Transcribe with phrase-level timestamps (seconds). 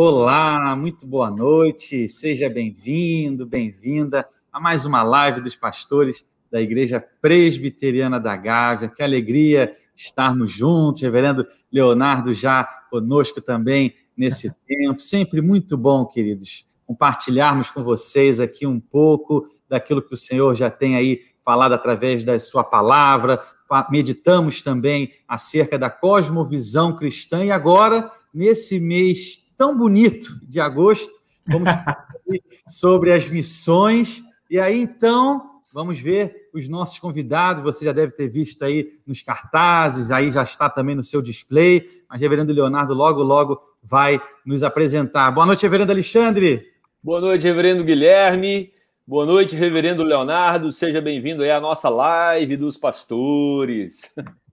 [0.00, 7.04] Olá, muito boa noite, seja bem-vindo, bem-vinda a mais uma live dos pastores da Igreja
[7.20, 8.88] Presbiteriana da Gávea.
[8.88, 15.00] Que alegria estarmos juntos, Reverendo Leonardo já conosco também nesse tempo.
[15.00, 20.70] Sempre muito bom, queridos, compartilharmos com vocês aqui um pouco daquilo que o Senhor já
[20.70, 23.42] tem aí falado através da sua palavra.
[23.90, 31.10] Meditamos também acerca da cosmovisão cristã e agora, nesse mês tão bonito de agosto,
[31.46, 31.68] vamos
[32.68, 34.22] sobre as missões.
[34.48, 37.62] E aí, então, vamos ver os nossos convidados.
[37.62, 42.02] Você já deve ter visto aí nos cartazes, aí já está também no seu display.
[42.08, 45.30] Mas Reverendo Leonardo logo, logo vai nos apresentar.
[45.32, 46.72] Boa noite, Reverendo Alexandre.
[47.02, 48.72] Boa noite, Reverendo Guilherme.
[49.06, 50.70] Boa noite, Reverendo Leonardo.
[50.70, 54.14] Seja bem-vindo aí à nossa live dos pastores.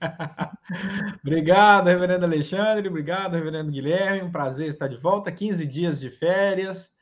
[1.24, 2.88] obrigado, Reverendo Alexandre.
[2.88, 4.22] Obrigado, Reverendo Guilherme.
[4.22, 5.30] Um prazer estar de volta.
[5.30, 6.92] 15 dias de férias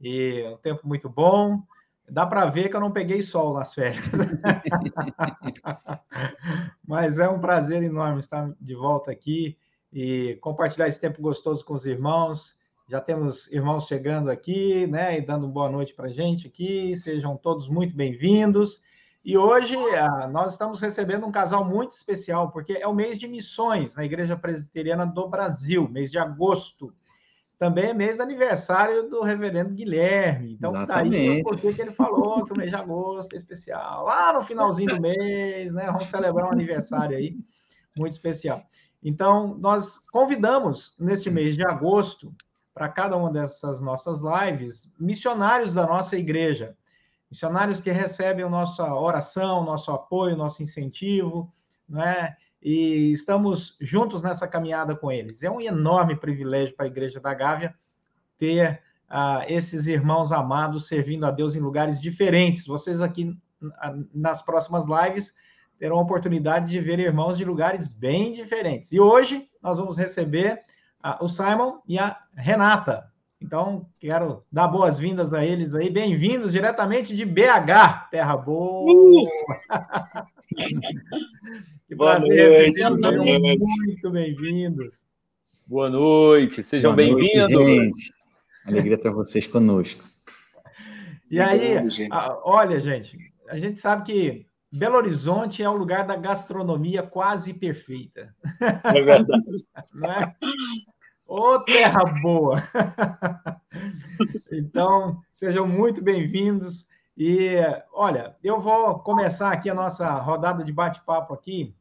[0.00, 1.62] e um tempo muito bom.
[2.10, 4.04] Dá para ver que eu não peguei sol nas férias.
[6.86, 9.58] Mas é um prazer enorme estar de volta aqui
[9.92, 12.56] e compartilhar esse tempo gostoso com os irmãos.
[12.88, 16.96] Já temos irmãos chegando aqui, né, e dando boa noite para gente aqui.
[16.96, 18.80] Sejam todos muito bem-vindos.
[19.28, 23.28] E hoje ah, nós estamos recebendo um casal muito especial, porque é o mês de
[23.28, 26.94] missões na Igreja Presbiteriana do Brasil, mês de agosto
[27.58, 30.54] também é mês de aniversário do reverendo Guilherme.
[30.54, 31.10] Então, Exatamente.
[31.10, 34.06] daí o porquê que ele falou que o mês de agosto é especial.
[34.06, 35.84] Lá no finalzinho do mês, né?
[35.88, 37.36] Vamos celebrar um aniversário aí
[37.94, 38.62] muito especial.
[39.04, 42.34] Então, nós convidamos nesse mês de agosto,
[42.72, 46.74] para cada uma dessas nossas lives, missionários da nossa igreja.
[47.30, 51.52] Missionários que recebem a nossa oração, nosso apoio, nosso incentivo,
[51.88, 52.36] né?
[52.62, 55.42] e estamos juntos nessa caminhada com eles.
[55.42, 57.74] É um enorme privilégio para a Igreja da Gávea
[58.38, 62.66] ter uh, esses irmãos amados servindo a Deus em lugares diferentes.
[62.66, 63.36] Vocês aqui
[64.14, 65.34] nas próximas lives
[65.78, 68.92] terão a oportunidade de ver irmãos de lugares bem diferentes.
[68.92, 70.62] E hoje nós vamos receber
[71.04, 73.07] uh, o Simon e a Renata.
[73.40, 75.88] Então, quero dar boas-vindas a eles aí.
[75.88, 79.30] Bem-vindos diretamente de BH, Terra Boa.
[81.86, 83.58] que Boa prazer, noite.
[83.58, 85.04] muito bem-vindos.
[85.64, 88.10] Boa noite, sejam bem-vindos.
[88.66, 90.04] Alegria ter vocês conosco.
[91.30, 91.76] E aí,
[92.42, 93.16] olha, gente,
[93.48, 98.34] a gente sabe que Belo Horizonte é o lugar da gastronomia quase perfeita.
[98.60, 99.44] É verdade.
[99.94, 100.34] Não é?
[101.30, 102.56] Ô, terra boa!
[104.50, 106.88] então, sejam muito bem-vindos.
[107.14, 107.50] E,
[107.92, 111.76] olha, eu vou começar aqui a nossa rodada de bate-papo aqui,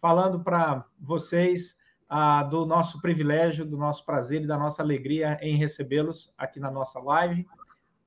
[0.00, 1.76] falando para vocês
[2.08, 6.70] ah, do nosso privilégio, do nosso prazer e da nossa alegria em recebê-los aqui na
[6.70, 7.44] nossa live,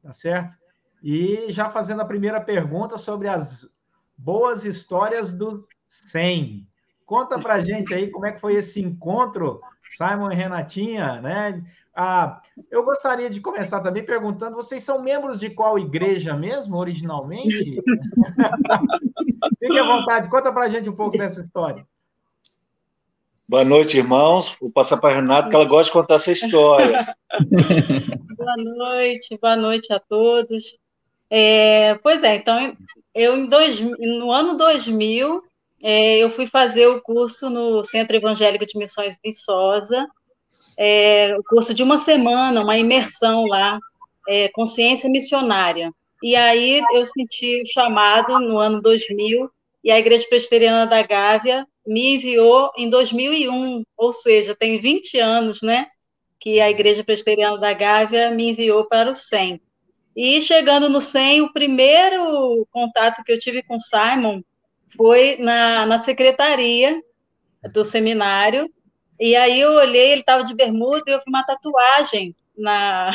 [0.01, 0.55] tá certo?
[1.03, 3.69] E já fazendo a primeira pergunta sobre as
[4.17, 6.65] boas histórias do 100.
[7.05, 9.59] Conta para gente aí como é que foi esse encontro
[9.91, 11.63] Simon e Renatinha, né?
[11.95, 12.39] Ah,
[12.69, 17.81] eu gostaria de começar também perguntando: vocês são membros de qual igreja mesmo, originalmente?
[19.59, 21.85] Fique à vontade, conta para a gente um pouco dessa história.
[23.49, 24.55] Boa noite, irmãos.
[24.59, 27.15] Vou passar para a Renata, que ela gosta de contar essa história.
[28.37, 30.77] boa noite, boa noite a todos.
[31.29, 32.75] É, pois é, então,
[33.15, 35.41] eu em dois, no ano 2000,
[35.81, 40.07] é, eu fui fazer o curso no Centro Evangélico de Missões Viçosa,
[40.77, 43.79] é, o curso de uma semana, uma imersão lá,
[44.27, 45.91] é, consciência missionária.
[46.21, 49.49] E aí eu senti o chamado no ano 2000
[49.83, 55.61] e a Igreja Presbiteriana da Gávea me enviou em 2001, ou seja, tem 20 anos,
[55.61, 55.87] né,
[56.39, 59.61] que a Igreja Presbiteriana da Gávea me enviou para o 100.
[60.15, 64.41] E chegando no 100, o primeiro contato que eu tive com Simon
[64.95, 67.01] foi na, na secretaria
[67.73, 68.71] do seminário,
[69.19, 73.11] e aí eu olhei, ele estava de bermuda e eu vi uma tatuagem na,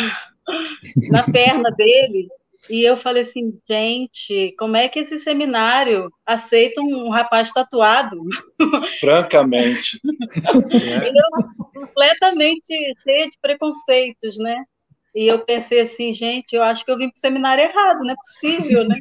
[1.10, 2.28] na perna dele,
[2.70, 8.16] e eu falei assim, gente, como é que esse seminário aceita um rapaz tatuado?
[9.00, 10.00] Francamente.
[10.04, 14.64] eu, completamente cheia de preconceitos, né?
[15.14, 18.10] E eu pensei assim, gente, eu acho que eu vim para o seminário errado, não
[18.10, 18.96] é possível, né?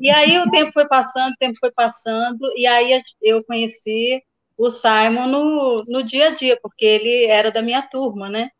[0.00, 4.20] E aí o tempo foi passando, o tempo foi passando, e aí eu conheci
[4.58, 8.50] o Simon no, no dia a dia, porque ele era da minha turma, né?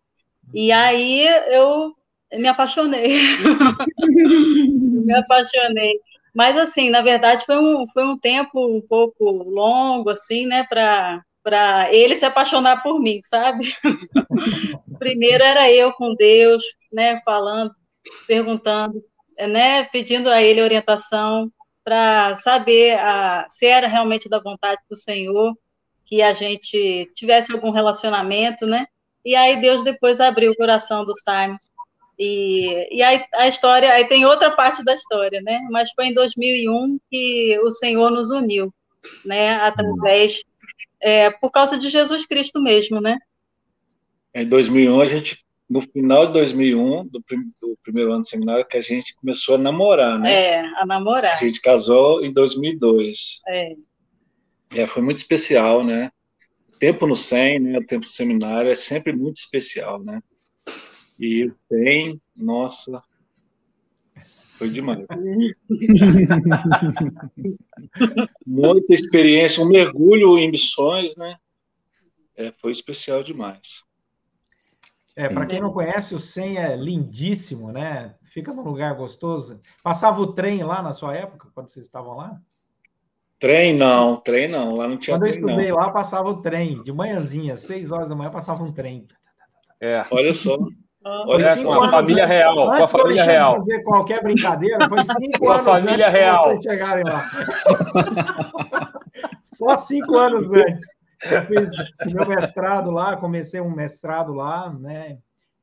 [0.55, 1.93] E aí eu
[2.33, 3.19] me apaixonei.
[3.99, 6.01] me apaixonei.
[6.35, 11.23] Mas, assim, na verdade, foi um, foi um tempo um pouco longo, assim, né, para
[11.43, 13.75] para ele se apaixonar por mim, sabe?
[14.99, 16.63] Primeiro era eu com Deus,
[16.93, 17.75] né, falando,
[18.27, 19.03] perguntando,
[19.39, 21.51] né, pedindo a ele orientação
[21.85, 25.53] para saber a, se era realmente da vontade do Senhor
[26.07, 28.87] que a gente tivesse algum relacionamento, né?
[29.25, 31.57] E aí Deus depois abriu o coração do Simon.
[32.19, 35.59] E, e aí a história, aí tem outra parte da história, né?
[35.71, 38.73] Mas foi em 2001 que o Senhor nos uniu,
[39.25, 39.55] né?
[39.55, 40.43] Através,
[41.01, 43.19] é, por causa de Jesus Cristo mesmo, né?
[44.35, 45.43] Em 2001 a gente
[45.73, 49.55] no final de 2001, do, prim, do, primeiro ano do seminário, que a gente começou
[49.55, 50.31] a namorar, né?
[50.31, 51.33] É, a namorar.
[51.33, 53.41] A gente casou em 2002.
[53.49, 53.77] É.
[54.75, 56.11] é foi muito especial, né?
[56.75, 57.79] O tempo no SEM, né?
[57.79, 60.21] O tempo do seminário é sempre muito especial, né?
[61.19, 63.03] E o SEM, nossa,
[64.63, 65.05] foi demais.
[68.47, 71.37] Muita experiência, um mergulho em missões, né?
[72.37, 73.85] É, foi especial demais.
[75.15, 78.15] É, para quem não conhece, o SEM é lindíssimo, né?
[78.25, 79.61] Fica num lugar gostoso.
[79.83, 82.41] Passava o trem lá na sua época, quando vocês estavam lá?
[83.39, 85.77] Trem não, trem não, lá não tinha Quando trem, eu estudei não.
[85.77, 89.09] lá, passava o trem, de manhãzinha, seis horas da manhã, passava um trem.
[89.81, 90.03] É.
[90.11, 90.57] Olha só.
[91.05, 93.57] Olha, com cinco a anos família antes- real, com a família real.
[93.57, 96.45] fazer qualquer brincadeira, foi cinco Com a anos família antes de real.
[96.45, 97.31] vocês chegarem lá.
[99.45, 100.87] Só cinco anos antes.
[101.25, 101.43] Eu
[102.03, 105.19] fiz meu mestrado lá, comecei um mestrado lá, né?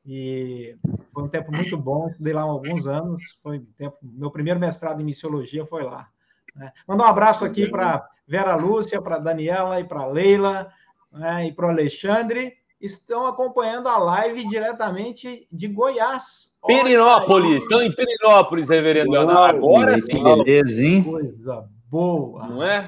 [0.06, 0.76] E
[1.14, 3.22] foi um tempo muito bom, estudei lá há alguns anos.
[3.44, 6.08] Foi um tempo, meu primeiro mestrado em missiologia foi lá.
[6.56, 6.72] né?
[6.88, 10.72] Mandar um abraço aqui para Vera Lúcia, para Daniela e para Leila
[11.12, 11.48] né?
[11.48, 12.54] e para o Alexandre.
[12.80, 16.50] Estão acompanhando a live diretamente de Goiás.
[16.64, 19.58] Olha Perinópolis, estão em Perinópolis, reverendo Leonardo.
[19.58, 21.04] Agora Que sim, beleza, hein?
[21.04, 22.48] Coisa boa.
[22.48, 22.88] não é?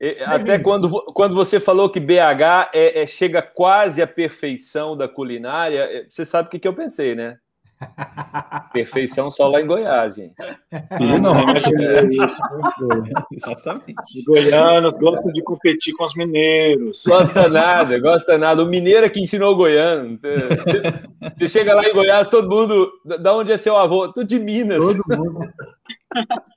[0.00, 5.08] E- Até quando, quando você falou que BH é, é- chega quase à perfeição da
[5.08, 7.38] culinária, é, você sabe o que, que eu pensei, né?
[8.72, 10.34] Perfeição só lá em Goiás, gente.
[10.96, 11.38] Filho não.
[11.38, 11.56] É
[12.10, 12.38] isso.
[13.32, 14.18] Exatamente.
[14.18, 17.02] Os goianos gostam de competir com os mineiros.
[17.06, 18.62] Gosta nada, gosta nada.
[18.62, 20.18] O mineiro é que ensinou o goiano.
[20.18, 20.82] Você,
[21.36, 22.90] você chega lá em Goiás, todo mundo.
[23.20, 24.08] Da onde é seu avô?
[24.12, 24.84] Tudo de Minas.
[24.84, 25.40] Todo mundo.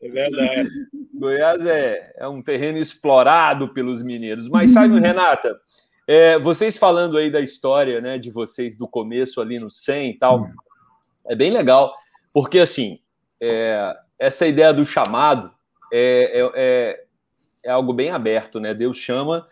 [0.01, 0.69] É verdade.
[1.13, 4.49] Goiás é, é um terreno explorado pelos mineiros.
[4.49, 5.59] Mas sabe, Renata,
[6.07, 10.17] é, vocês falando aí da história né, de vocês do começo ali no 100 e
[10.17, 10.47] tal,
[11.27, 11.93] é bem legal,
[12.33, 12.99] porque assim,
[13.41, 15.51] é, essa ideia do chamado
[15.91, 17.03] é, é, é,
[17.65, 18.73] é algo bem aberto, né?
[18.73, 19.47] Deus chama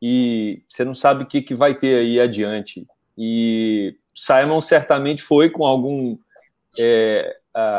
[0.00, 2.86] e você não sabe o que, que vai ter aí adiante.
[3.16, 6.16] E Simon certamente foi com algum,
[6.78, 7.36] é,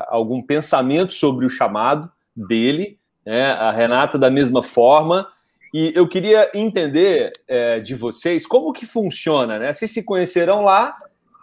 [0.07, 3.51] algum pensamento sobre o chamado dele, né?
[3.51, 5.27] a Renata da mesma forma.
[5.73, 9.73] E eu queria entender é, de vocês como que funciona, né?
[9.73, 10.93] Vocês se conhecerão lá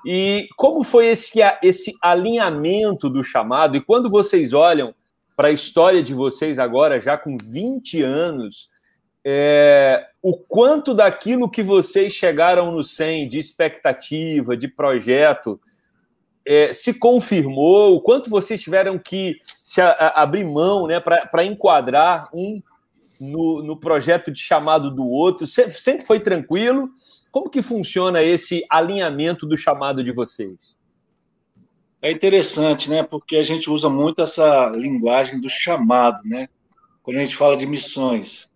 [0.06, 3.76] e como foi esse, esse alinhamento do chamado?
[3.76, 4.94] E quando vocês olham
[5.36, 8.68] para a história de vocês agora, já com 20 anos,
[9.24, 15.60] é, o quanto daquilo que vocês chegaram no 100 de expectativa, de projeto,
[16.46, 21.44] é, se confirmou, o quanto vocês tiveram que se a- a- abrir mão né, para
[21.44, 22.62] enquadrar um
[23.20, 26.88] no, no projeto de chamado do outro, sempre, sempre foi tranquilo?
[27.30, 30.76] Como que funciona esse alinhamento do chamado de vocês?
[32.02, 33.02] É interessante, né?
[33.02, 36.48] Porque a gente usa muito essa linguagem do chamado, né?
[37.02, 38.50] Quando a gente fala de missões.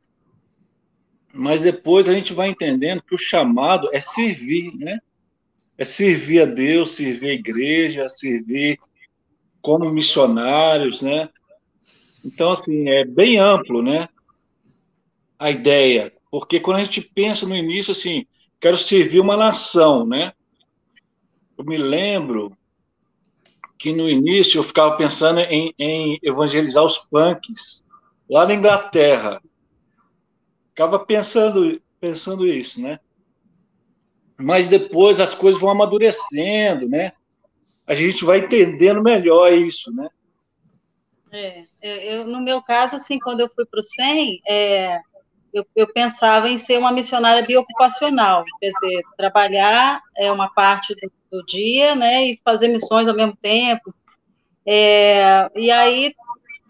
[1.33, 4.99] Mas depois a gente vai entendendo que o chamado é servir, né?
[5.77, 8.79] É servir a Deus, servir a igreja, servir
[9.61, 11.29] como missionários, né?
[12.25, 14.09] Então, assim, é bem amplo, né?
[15.39, 16.13] A ideia.
[16.31, 18.27] Porque quando a gente pensa no início, assim,
[18.65, 20.33] quero servir uma nação, né?
[21.59, 22.57] Eu me lembro
[23.79, 27.85] que no início eu ficava pensando em, em evangelizar os punks
[28.27, 29.39] lá na Inglaterra.
[30.71, 32.99] Ficava pensando, pensando isso, né?
[34.39, 37.13] Mas depois as coisas vão amadurecendo, né?
[37.87, 40.09] A gente vai entendendo melhor isso, né?
[41.31, 44.99] É, eu, no meu caso, assim, quando eu fui para o SEM, é,
[45.55, 51.11] eu, eu, pensava em ser uma missionária biocupacional, quer dizer, trabalhar é uma parte do,
[51.31, 53.95] do dia, né, e fazer missões ao mesmo tempo.
[54.67, 56.13] É, e aí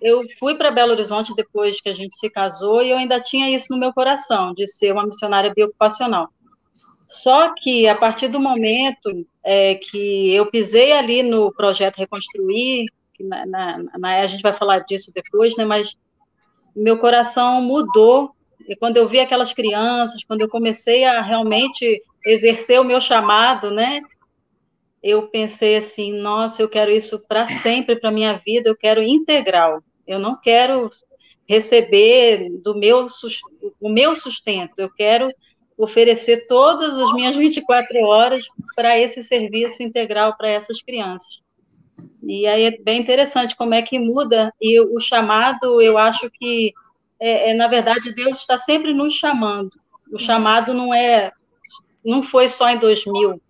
[0.02, 3.50] eu fui para Belo Horizonte depois que a gente se casou e eu ainda tinha
[3.50, 6.28] isso no meu coração, de ser uma missionária biocupacional.
[7.06, 12.86] Só que a partir do momento é, que eu pisei ali no projeto Reconstruir,
[13.20, 15.64] na, na, na, a gente vai falar disso depois, né?
[15.64, 15.96] Mas
[16.74, 18.34] meu coração mudou
[18.68, 23.70] e quando eu vi aquelas crianças, quando eu comecei a realmente exercer o meu chamado,
[23.70, 24.00] né?
[25.02, 29.82] Eu pensei assim, nossa, eu quero isso para sempre para minha vida, eu quero integral.
[30.06, 30.88] Eu não quero
[31.46, 33.06] receber do meu
[33.80, 35.28] o meu sustento, eu quero
[35.76, 41.42] oferecer todas as minhas 24 horas para esse serviço integral para essas crianças.
[42.22, 46.72] E aí é bem interessante como é que muda, e o chamado, eu acho que,
[47.24, 49.70] é, é na verdade, Deus está sempre nos chamando.
[50.12, 51.32] O chamado não é,
[52.04, 53.40] não foi só em 2000,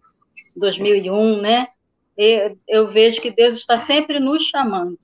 [0.56, 1.66] 2001, né?
[2.16, 4.98] Eu, eu vejo que Deus está sempre nos chamando.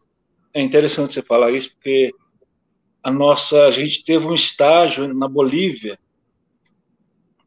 [0.54, 2.12] É interessante você falar isso, porque
[3.02, 5.98] a nossa, a gente teve um estágio na Bolívia,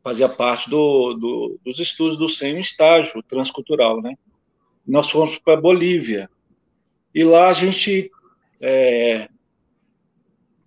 [0.04, 4.16] fazia parte do, do, dos estudos do SEM, estágio transcultural, né?
[4.86, 6.30] Nós fomos para a Bolívia.
[7.16, 8.12] E lá a gente
[8.60, 9.30] é,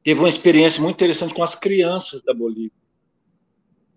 [0.06, 2.70] teve uma experiência muito interessante com as crianças da Bolívia.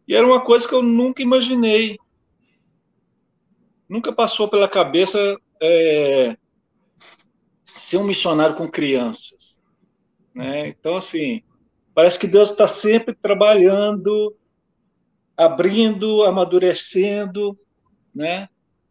[0.07, 1.99] E era uma coisa que eu nunca imaginei.
[3.87, 6.35] Nunca passou pela cabeça é,
[7.67, 9.55] ser um missionário com crianças.
[10.33, 10.69] Né?
[10.69, 11.43] Então, assim,
[11.93, 14.35] parece que Deus está sempre trabalhando
[15.37, 17.55] abrindo, amadurecendo,
[18.15, 18.49] né?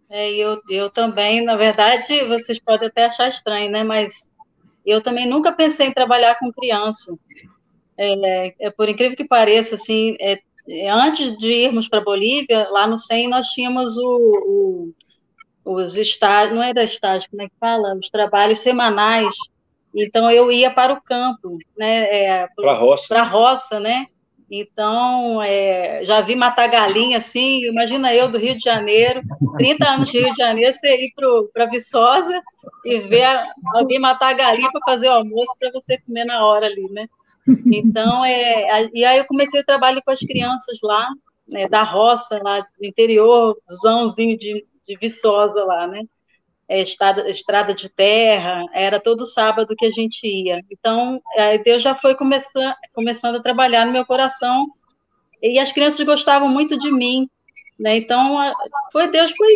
[0.09, 3.83] É, eu, eu também, na verdade, vocês podem até achar estranho, né?
[3.83, 4.31] Mas
[4.91, 7.17] eu também nunca pensei em trabalhar com criança.
[7.97, 12.87] É, é por incrível que pareça, assim, é, é antes de irmos para Bolívia, lá
[12.87, 14.95] no SEM nós tínhamos o,
[15.65, 17.95] o, os estágios, não era estágio, como é que fala?
[17.95, 19.35] Os trabalhos semanais.
[19.95, 22.05] Então eu ia para o campo, né?
[22.05, 23.09] É, para a roça.
[23.09, 24.07] Para a roça, né?
[24.51, 29.21] Então, é, já vi matar galinha, assim, imagina eu do Rio de Janeiro,
[29.59, 31.13] 30 anos de Rio de Janeiro, você ir
[31.53, 32.43] para Viçosa
[32.85, 33.27] e ver
[33.75, 37.07] alguém matar galinha para fazer o almoço para você comer na hora ali, né?
[37.67, 41.09] Então, é, e aí eu comecei o trabalho com as crianças lá,
[41.51, 46.03] né, da roça, lá do interior, zãozinho de, de Viçosa lá, né?
[46.69, 50.63] É, estrada, estrada de terra, era todo sábado que a gente ia.
[50.71, 51.21] Então,
[51.65, 54.67] Deus já foi começando, começando a trabalhar no meu coração,
[55.43, 57.29] e as crianças gostavam muito de mim,
[57.79, 57.97] né?
[57.97, 58.37] Então,
[58.93, 59.55] foi Deus foi,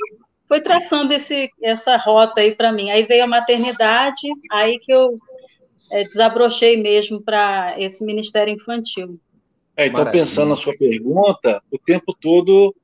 [0.49, 2.91] foi traçando esse, essa rota aí para mim.
[2.91, 5.19] Aí veio a maternidade, aí que eu
[5.91, 9.19] é, desabrochei mesmo para esse ministério infantil.
[9.77, 10.25] É, então, Maravilha.
[10.25, 12.75] pensando na sua pergunta, o tempo todo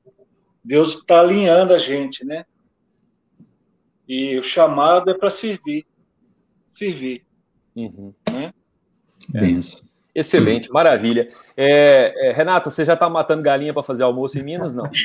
[0.63, 2.45] Deus está alinhando a gente, né?
[4.09, 5.85] E o chamado é para servir.
[6.65, 7.23] Servir.
[7.75, 8.11] Uhum.
[8.31, 8.51] Né?
[9.35, 9.41] É.
[10.15, 11.29] Excelente, maravilha.
[11.55, 14.73] É, é, Renata, você já está matando galinha para fazer almoço em Minas?
[14.73, 14.89] Não.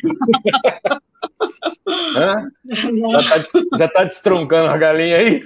[2.16, 2.50] Hã?
[2.66, 5.42] Já está tá destroncando a galinha aí?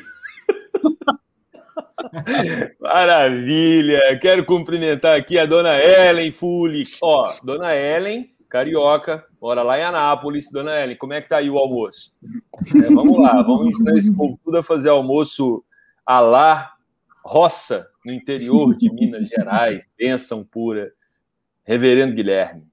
[2.80, 4.16] Maravilha!
[4.20, 6.84] Quero cumprimentar aqui a dona Ellen Fuli.
[7.02, 10.50] Ó, dona Ellen carioca, mora lá em Anápolis.
[10.50, 12.12] Dona Ellen, como é que tá aí o almoço?
[12.74, 15.64] É, vamos lá, vamos ensinar esse povo tudo a fazer almoço
[16.04, 16.72] a lá
[17.24, 19.86] roça, no interior de Minas Gerais.
[19.98, 20.92] Bênção pura.
[21.64, 22.66] Reverendo Guilherme.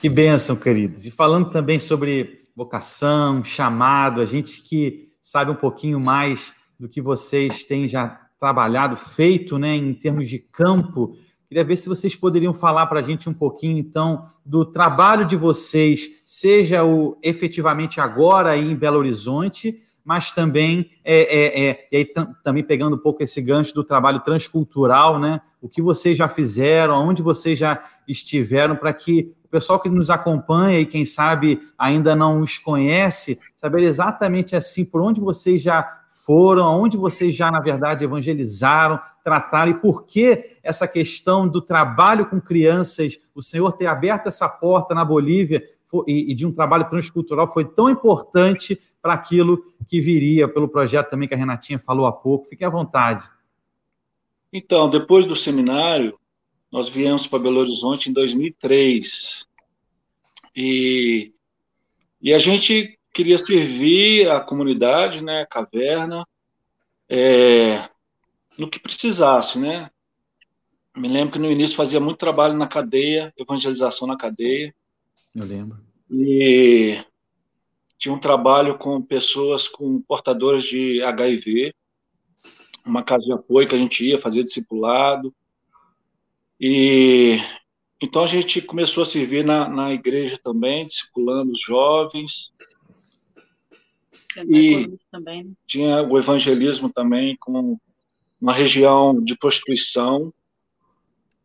[0.00, 1.04] Que bênção, queridos.
[1.04, 7.00] E falando também sobre vocação, chamado, a gente que sabe um pouquinho mais do que
[7.00, 11.14] vocês têm já trabalhado, feito, né, em termos de campo,
[11.54, 15.36] Queria ver se vocês poderiam falar para a gente um pouquinho, então, do trabalho de
[15.36, 21.96] vocês, seja o efetivamente agora aí em Belo Horizonte, mas também, é, é, é, e
[21.96, 25.40] aí também pegando um pouco esse gancho do trabalho transcultural, né?
[25.62, 30.10] O que vocês já fizeram, onde vocês já estiveram, para que o pessoal que nos
[30.10, 35.82] acompanha e quem sabe ainda não os conhece, saber exatamente assim por onde vocês já
[36.24, 42.26] foram, aonde vocês já, na verdade, evangelizaram, trataram e por que essa questão do trabalho
[42.26, 45.62] com crianças, o Senhor ter aberto essa porta na Bolívia
[46.06, 51.28] e, de um trabalho transcultural foi tão importante para aquilo que viria pelo projeto também
[51.28, 52.46] que a Renatinha falou há pouco.
[52.46, 53.28] Fique à vontade.
[54.50, 56.18] Então, depois do seminário,
[56.72, 59.46] nós viemos para Belo Horizonte em 2003.
[60.56, 61.32] E,
[62.20, 66.26] e a gente queria servir a comunidade, né, a caverna,
[67.08, 67.88] é,
[68.58, 69.88] no que precisasse, né?
[70.96, 74.74] Me lembro que no início fazia muito trabalho na cadeia, evangelização na cadeia.
[75.34, 75.78] Eu lembro.
[76.10, 77.02] E
[77.98, 81.72] tinha um trabalho com pessoas com portadores de HIV,
[82.84, 85.34] uma casa de apoio que a gente ia fazer discipulado.
[86.60, 87.40] E
[88.00, 92.50] então a gente começou a servir na, na igreja também, discipulando os jovens.
[94.36, 95.44] E também.
[95.44, 95.50] Né?
[95.66, 97.78] tinha o evangelismo também com
[98.40, 100.32] uma região de prostituição.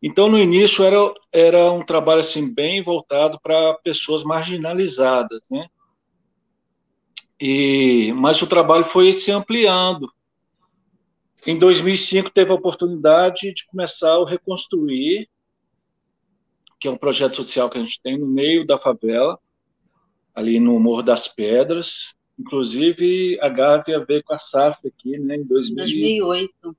[0.02, 0.96] Então, no início, era,
[1.32, 5.66] era um trabalho assim, bem voltado para pessoas marginalizadas, né?
[7.40, 10.10] E, mas o trabalho foi se ampliando.
[11.46, 15.26] Em 2005, teve a oportunidade de começar o Reconstruir,
[16.78, 19.38] que é um projeto social que a gente tem no meio da favela,
[20.34, 22.14] ali no Morro das Pedras.
[22.40, 26.76] Inclusive, a Gávea veio com a SAF aqui, né, em 2008.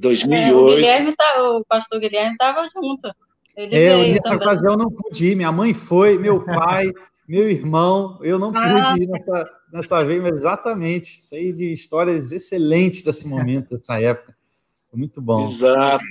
[0.00, 0.32] 2008.
[0.32, 3.12] É, o, Guilherme tá, o pastor Guilherme estava junto.
[3.56, 4.38] Ele é, nessa também.
[4.38, 5.34] ocasião eu não pude ir.
[5.34, 6.92] Minha mãe foi, meu pai,
[7.26, 8.18] meu irmão.
[8.22, 8.92] Eu não ah.
[8.92, 11.20] pude ir nessa, nessa vez, mas exatamente.
[11.20, 14.36] Sei de histórias excelentes desse momento, dessa época.
[14.90, 15.40] Foi muito bom.
[15.40, 16.04] Exato.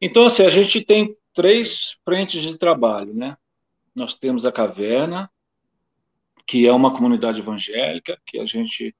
[0.00, 3.36] Então, assim, a gente tem três frentes de trabalho, né?
[3.94, 5.30] Nós temos a caverna,
[6.48, 8.96] que é uma comunidade evangélica, que a gente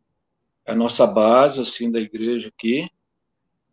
[0.67, 2.87] é a nossa base assim da igreja aqui.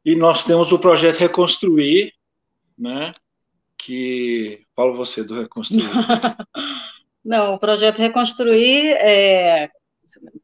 [0.04, 2.14] E nós temos o projeto Reconstruir,
[2.80, 3.14] né?
[3.78, 5.84] Que fala você do Reconstruir.
[7.24, 9.70] Não, o projeto Reconstruir é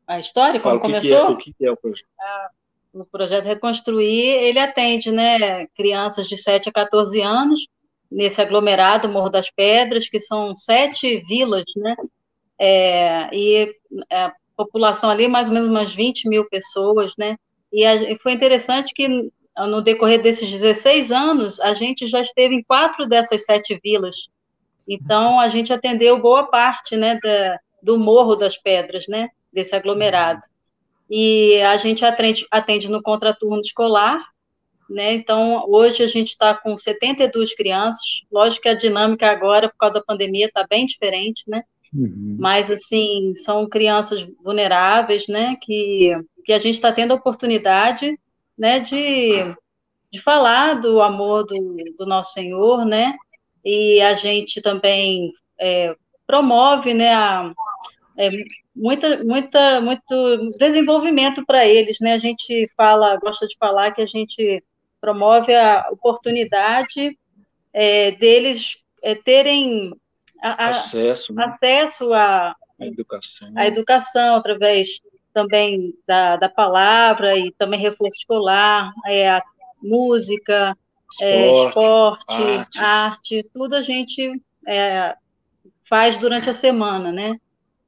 [0.05, 1.31] a história como Fala, começou.
[1.31, 2.07] O que, é, o que é o projeto?
[2.19, 2.49] Ah,
[2.93, 7.65] o projeto Reconstruir ele atende, né, crianças de 7 a 14 anos
[8.11, 11.95] nesse aglomerado Morro das Pedras, que são sete vilas, né?
[12.63, 13.75] É, e
[14.11, 17.35] a população ali mais ou menos umas 20 mil pessoas, né?
[17.73, 22.55] E, a, e foi interessante que no decorrer desses 16 anos, a gente já esteve
[22.55, 24.15] em quatro dessas sete vilas.
[24.87, 30.41] Então, a gente atendeu boa parte né, da, do Morro das Pedras, né, desse aglomerado.
[31.09, 34.23] E a gente atende, atende no contraturno escolar,
[34.89, 38.01] né, então hoje a gente está com 72 crianças,
[38.31, 41.63] lógico que a dinâmica agora, por causa da pandemia, está bem diferente, né,
[41.93, 42.37] uhum.
[42.39, 46.11] mas, assim, são crianças vulneráveis, né, que,
[46.45, 48.17] que a gente está tendo a oportunidade
[48.57, 49.55] né, de,
[50.11, 53.13] de falar do amor do, do nosso Senhor, né,
[53.63, 57.51] e a gente também é, promove, né, a,
[58.17, 58.29] é,
[58.75, 64.07] muita, muita, muito desenvolvimento para eles, né, a gente fala, gosta de falar que a
[64.07, 64.63] gente
[64.99, 67.17] promove a oportunidade
[67.73, 69.93] é, deles é, terem
[70.41, 71.45] a, acesso, né?
[71.45, 73.51] acesso à educação.
[73.55, 75.01] A educação através
[75.33, 79.43] também da, da palavra e também reforço escolar, é, a
[79.81, 80.75] música,
[81.11, 82.79] esporte, é, esporte arte.
[82.79, 83.49] arte.
[83.53, 85.15] tudo a gente é,
[85.83, 87.37] faz durante a semana, né?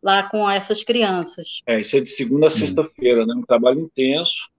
[0.01, 1.61] Lá com essas crianças.
[1.65, 3.33] É, isso é de segunda a sexta-feira, né?
[3.35, 4.49] Um trabalho intenso.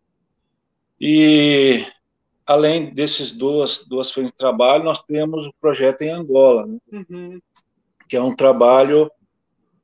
[0.99, 1.85] E
[2.47, 6.79] além desses duas, duas frentes de trabalho, nós temos o projeto em Angola, né?
[6.93, 7.41] uhum.
[8.15, 9.11] Que é um trabalho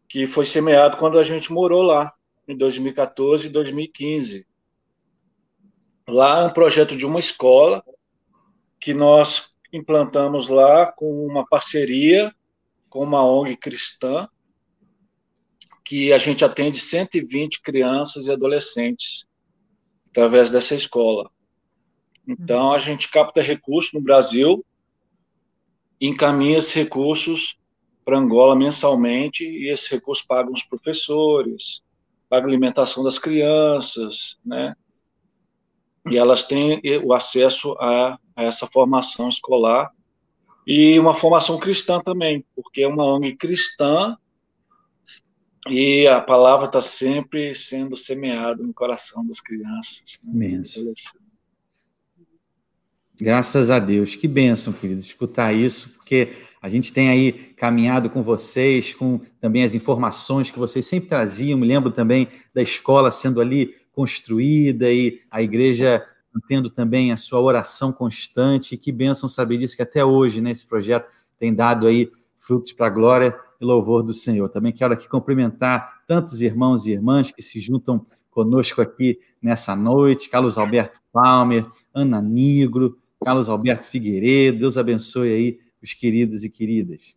[0.09, 2.13] que foi semeado quando a gente morou lá
[2.47, 4.47] em 2014 e 2015.
[6.07, 7.83] Lá é um projeto de uma escola
[8.81, 12.33] que nós implantamos lá com uma parceria
[12.89, 14.29] com uma ONG cristã,
[15.85, 19.27] que a gente atende 120 crianças e adolescentes
[20.09, 21.29] através dessa escola.
[22.29, 24.65] Então, a gente capta recursos no Brasil,
[26.01, 27.59] encaminha esses recursos
[28.11, 31.81] para Angola mensalmente, e esses recursos pagam os professores,
[32.29, 34.75] paga a alimentação das crianças, né?
[36.11, 39.93] E elas têm o acesso a, a essa formação escolar
[40.67, 44.17] e uma formação cristã também, porque é uma ONG cristã
[45.69, 50.19] e a palavra está sempre sendo semeada no coração das crianças.
[51.15, 51.30] Né?
[53.21, 54.17] Graças a Deus.
[54.17, 59.63] Que bênção, querido, escutar isso, porque a gente tem aí caminhado com vocês, com também
[59.63, 61.59] as informações que vocês sempre traziam.
[61.59, 66.03] Me lembro também da escola sendo ali construída e a igreja
[66.49, 68.77] tendo também a sua oração constante.
[68.77, 71.07] Que bênção saber disso, que até hoje, né, esse projeto
[71.39, 74.49] tem dado aí frutos para a glória e louvor do Senhor.
[74.49, 80.31] Também quero aqui cumprimentar tantos irmãos e irmãs que se juntam conosco aqui nessa noite.
[80.31, 84.61] Carlos Alberto Palmer, Ana Nigro, Carlos Alberto Figueiredo.
[84.61, 87.17] Deus abençoe aí os queridos e queridas.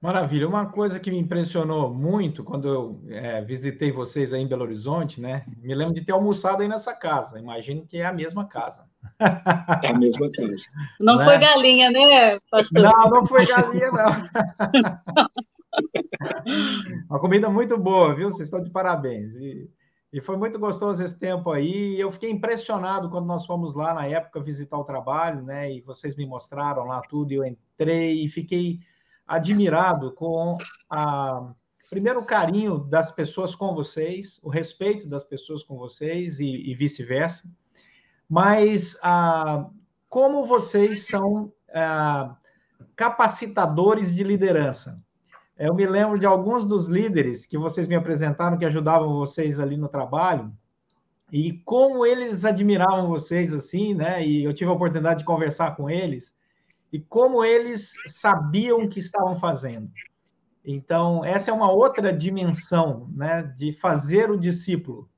[0.00, 0.48] Maravilha.
[0.48, 5.20] Uma coisa que me impressionou muito quando eu é, visitei vocês aí em Belo Horizonte,
[5.20, 5.44] né?
[5.58, 7.38] Me lembro de ter almoçado aí nessa casa.
[7.38, 8.84] Imagino que é a mesma casa.
[9.80, 10.56] É a mesma casa.
[10.98, 11.24] Não né?
[11.24, 12.82] foi galinha, né, pastor?
[12.82, 14.28] Não, não foi galinha, não.
[17.08, 18.30] Uma comida muito boa, viu?
[18.30, 19.36] Vocês estão de parabéns.
[19.36, 19.70] E
[20.12, 21.98] e foi muito gostoso esse tempo aí.
[21.98, 25.72] Eu fiquei impressionado quando nós fomos lá na época visitar o trabalho, né?
[25.72, 27.32] E vocês me mostraram lá tudo.
[27.32, 28.80] E eu entrei e fiquei
[29.26, 30.58] admirado com
[30.90, 31.54] a
[31.88, 36.74] primeiro o carinho das pessoas com vocês, o respeito das pessoas com vocês e, e
[36.74, 37.44] vice-versa.
[38.28, 39.68] Mas a,
[40.08, 42.36] como vocês são ah,
[42.94, 45.02] capacitadores de liderança.
[45.64, 49.76] Eu me lembro de alguns dos líderes que vocês me apresentaram, que ajudavam vocês ali
[49.76, 50.52] no trabalho,
[51.30, 54.26] e como eles admiravam vocês assim, né?
[54.26, 56.34] E eu tive a oportunidade de conversar com eles,
[56.92, 59.88] e como eles sabiam o que estavam fazendo.
[60.64, 63.44] Então, essa é uma outra dimensão, né?
[63.56, 65.08] De fazer o discípulo.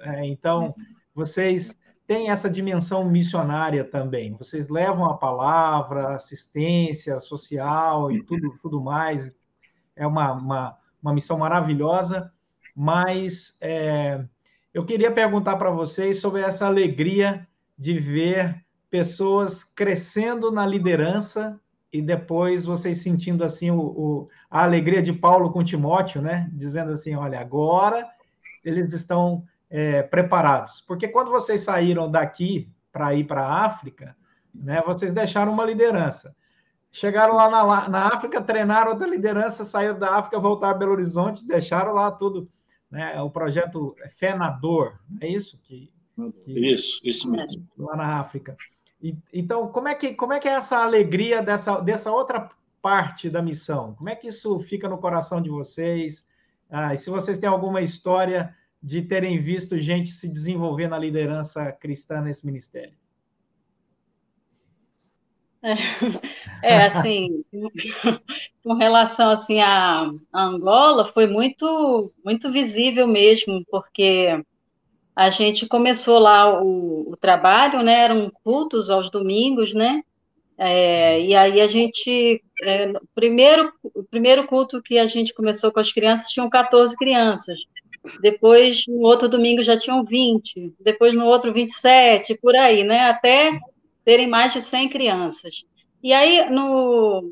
[0.00, 0.74] É, então,
[1.14, 1.74] vocês
[2.06, 4.34] têm essa dimensão missionária também.
[4.34, 9.32] Vocês levam a palavra, assistência social e tudo, tudo mais,
[9.98, 12.32] é uma, uma, uma missão maravilhosa,
[12.74, 14.24] mas é,
[14.72, 21.60] eu queria perguntar para vocês sobre essa alegria de ver pessoas crescendo na liderança
[21.92, 26.48] e depois vocês sentindo assim o, o, a alegria de Paulo com Timóteo, né?
[26.52, 28.08] Dizendo assim, olha, agora
[28.64, 34.16] eles estão é, preparados, porque quando vocês saíram daqui para ir para a África,
[34.54, 34.82] né?
[34.86, 36.34] Vocês deixaram uma liderança.
[36.90, 41.46] Chegaram lá na, na África, treinaram outra liderança, saíram da África, voltaram a Belo Horizonte,
[41.46, 42.48] deixaram lá tudo,
[42.90, 43.20] né?
[43.20, 45.92] O projeto Fenador, é isso que,
[46.44, 47.68] que isso, isso mesmo.
[47.76, 48.56] Lá na África.
[49.00, 52.50] E, então, como é que como é que é essa alegria dessa dessa outra
[52.82, 53.94] parte da missão?
[53.94, 56.26] Como é que isso fica no coração de vocês?
[56.70, 61.70] Ah, e se vocês têm alguma história de terem visto gente se desenvolver na liderança
[61.72, 62.94] cristã nesse ministério?
[66.60, 67.44] É, assim,
[68.64, 74.42] com relação assim à Angola, foi muito muito visível mesmo, porque
[75.14, 78.04] a gente começou lá o, o trabalho, né?
[78.04, 80.02] Eram cultos aos domingos, né?
[80.56, 85.78] É, e aí a gente, é, primeiro, o primeiro culto que a gente começou com
[85.78, 87.58] as crianças tinham 14 crianças.
[88.20, 93.10] Depois, no outro domingo já tinham 20, depois no outro 27, por aí, né?
[93.10, 93.60] Até
[94.08, 95.66] terem mais de 100 crianças.
[96.02, 97.30] E aí, no,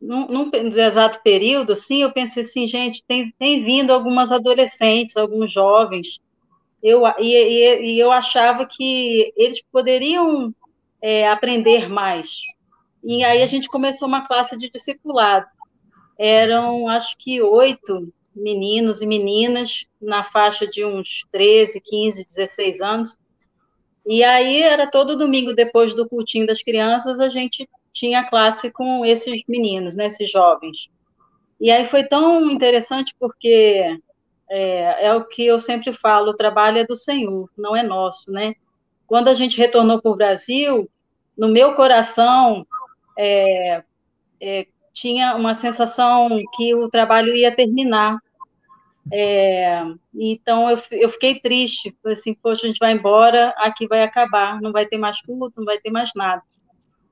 [0.00, 5.52] num, num exato período, assim, eu pensei assim, gente, tem, tem vindo algumas adolescentes, alguns
[5.52, 6.18] jovens,
[6.82, 10.52] eu, e, e, e eu achava que eles poderiam
[11.00, 12.28] é, aprender mais.
[13.04, 15.46] E aí a gente começou uma classe de discipulado.
[16.18, 23.16] Eram, acho que, oito meninos e meninas na faixa de uns 13, 15, 16 anos,
[24.06, 29.04] e aí era todo domingo, depois do cultinho das crianças, a gente tinha classe com
[29.04, 30.88] esses meninos, né, esses jovens.
[31.60, 33.98] E aí foi tão interessante porque
[34.48, 38.30] é, é, o que eu sempre falo, o trabalho é do Senhor, não é nosso,
[38.30, 38.54] né?
[39.06, 40.88] Quando a gente retornou para o Brasil,
[41.36, 42.66] no meu coração
[43.18, 43.82] é,
[44.40, 48.18] é, tinha uma sensação que o trabalho ia terminar,
[49.12, 49.82] é,
[50.14, 54.60] então eu, eu fiquei triste, falei assim, poxa, a gente vai embora, aqui vai acabar,
[54.60, 56.42] não vai ter mais culto, não vai ter mais nada.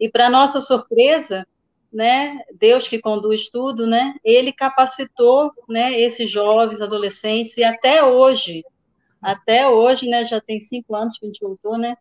[0.01, 1.47] E para nossa surpresa,
[1.93, 8.65] né, Deus que conduz tudo, né, ele capacitou, né, esses jovens, adolescentes, e até hoje,
[9.23, 11.97] até hoje, né, já tem cinco anos que a gente voltou, né,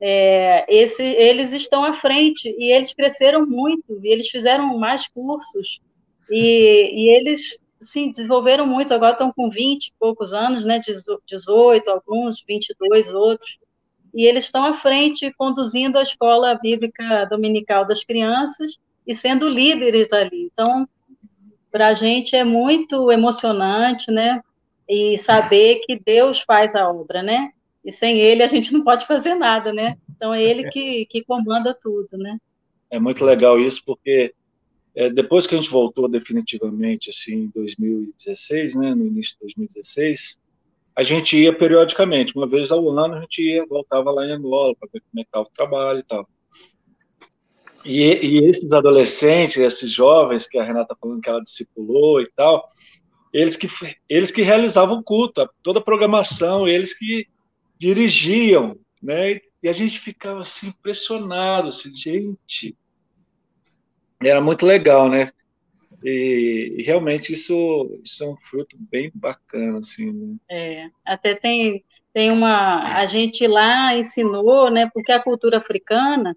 [0.00, 5.80] é, esse, eles estão à frente, e eles cresceram muito, e eles fizeram mais cursos,
[6.30, 10.80] e, e eles sim, desenvolveram muito, agora estão com 20 e poucos anos, né,
[11.26, 13.58] 18, alguns, 22 outros,
[14.12, 20.12] e eles estão à frente conduzindo a escola bíblica dominical das crianças e sendo líderes
[20.12, 20.48] ali.
[20.52, 20.88] Então,
[21.70, 24.42] para a gente é muito emocionante, né,
[24.88, 27.52] e saber que Deus faz a obra, né,
[27.84, 31.24] e sem Ele a gente não pode fazer nada, né, então é Ele que, que
[31.24, 32.38] comanda tudo, né.
[32.90, 34.32] É muito legal isso, porque
[34.94, 40.38] é, depois que a gente voltou definitivamente, assim, em 2016, né, no início de 2016,
[40.94, 44.74] a gente ia periodicamente, uma vez ao ano a gente ia, voltava lá em Angola
[44.76, 46.28] para ver como é estava o trabalho e tal.
[47.84, 52.30] E, e, esses adolescentes, esses jovens que a Renata tá falando que ela discipulou e
[52.34, 52.70] tal,
[53.32, 53.68] eles que,
[54.08, 57.26] eles que realizavam o culto, toda a programação, eles que
[57.78, 59.40] dirigiam, né?
[59.62, 62.76] E a gente ficava assim impressionado, assim, gente,
[64.28, 65.28] era muito legal, né?
[66.02, 70.12] E, e, realmente isso, isso é um fruto bem bacana, assim.
[70.12, 70.36] Né?
[70.50, 71.82] É, até tem,
[72.12, 72.98] tem uma.
[72.98, 74.90] A gente lá ensinou, né?
[74.92, 76.36] Porque a cultura africana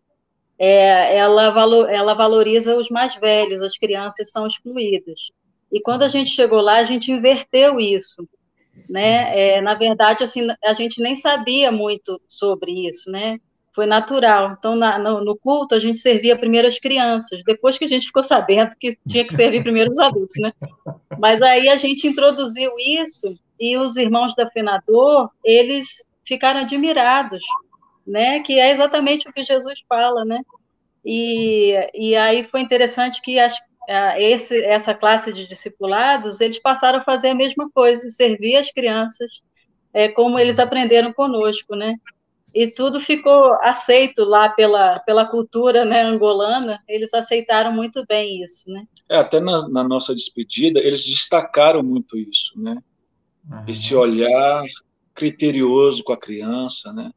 [0.57, 5.31] é, ela, valor, ela valoriza os mais velhos, as crianças são excluídas.
[5.71, 8.27] E quando a gente chegou lá, a gente inverteu isso.
[8.89, 9.55] Né?
[9.55, 13.39] É, na verdade, assim, a gente nem sabia muito sobre isso, né?
[13.77, 14.55] Foi natural.
[14.57, 18.07] Então, na, no, no, culto, a gente servia primeiro as crianças, depois que a gente
[18.07, 20.51] ficou sabendo que tinha que servir primeiro os adultos, né?
[21.19, 27.39] Mas aí a gente introduziu isso e os irmãos da Fenador, eles ficaram admirados,
[28.05, 28.39] né?
[28.39, 30.41] Que é exatamente o que Jesus fala, né?
[31.05, 33.53] E, e aí foi interessante que as,
[34.17, 39.31] esse, essa classe de discipulados, eles passaram a fazer a mesma coisa, servir as crianças,
[39.93, 41.93] é, como eles aprenderam conosco, né?
[42.53, 48.71] E tudo ficou aceito lá pela, pela cultura né, angolana, eles aceitaram muito bem isso,
[48.71, 48.85] né?
[49.09, 52.81] É, até na, na nossa despedida, eles destacaram muito isso, né?
[53.49, 53.63] Uhum.
[53.67, 54.63] Esse olhar
[55.13, 57.11] criterioso com a criança, né?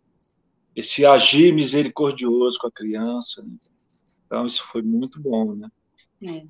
[0.75, 3.55] Esse agir misericordioso com a criança, né?
[4.27, 5.69] Então, isso foi muito bom, né?
[6.23, 6.43] É.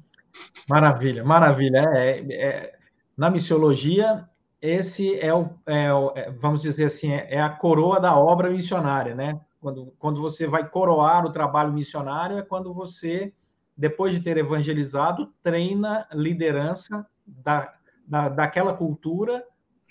[0.69, 1.79] Maravilha, maravilha.
[1.95, 2.79] É, é,
[3.16, 4.29] na missiologia,
[4.61, 8.51] esse é o, é o é, vamos dizer assim, é, é, a coroa da obra
[8.51, 9.40] missionária, né?
[9.61, 13.33] Quando, quando você vai coroar o trabalho missionário, é quando você,
[13.77, 17.75] depois de ter evangelizado, treina liderança da,
[18.07, 19.44] da, daquela cultura,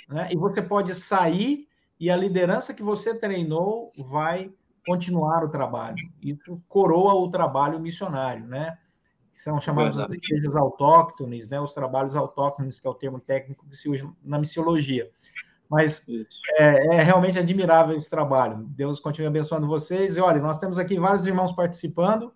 [0.07, 0.29] né?
[0.31, 1.67] E você pode sair
[1.99, 4.51] e a liderança que você treinou vai
[4.85, 5.97] continuar o trabalho.
[6.21, 8.77] Isso coroa o trabalho missionário, né?
[9.43, 11.59] São chamadas as igrejas autóctones, né?
[11.59, 15.09] Os trabalhos autóctones, que é o termo técnico que se usa na missiologia.
[15.69, 16.03] Mas
[16.57, 18.65] é, é, realmente admirável esse trabalho.
[18.69, 20.17] Deus continue abençoando vocês.
[20.17, 22.33] E olha, nós temos aqui vários irmãos participando.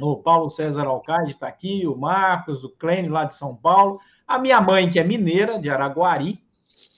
[0.00, 4.38] O Paulo César Alcaide está aqui, o Marcos, o Clênio lá de São Paulo, a
[4.38, 6.42] minha mãe, que é mineira, de Araguari,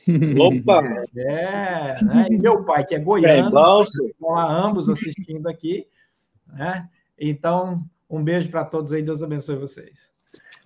[0.39, 0.83] Opa!
[1.17, 2.27] É, né?
[2.31, 5.87] E meu pai, que é goiano, estão lá ambos assistindo aqui.
[6.47, 6.89] Né?
[7.19, 10.09] Então, um beijo para todos aí, Deus abençoe vocês.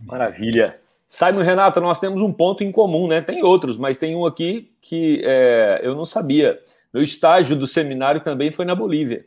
[0.00, 0.78] Maravilha.
[1.06, 3.22] Simon e Renata, nós temos um ponto em comum, né?
[3.22, 6.60] Tem outros, mas tem um aqui que é, eu não sabia.
[6.92, 9.24] Meu estágio do seminário também foi na Bolívia.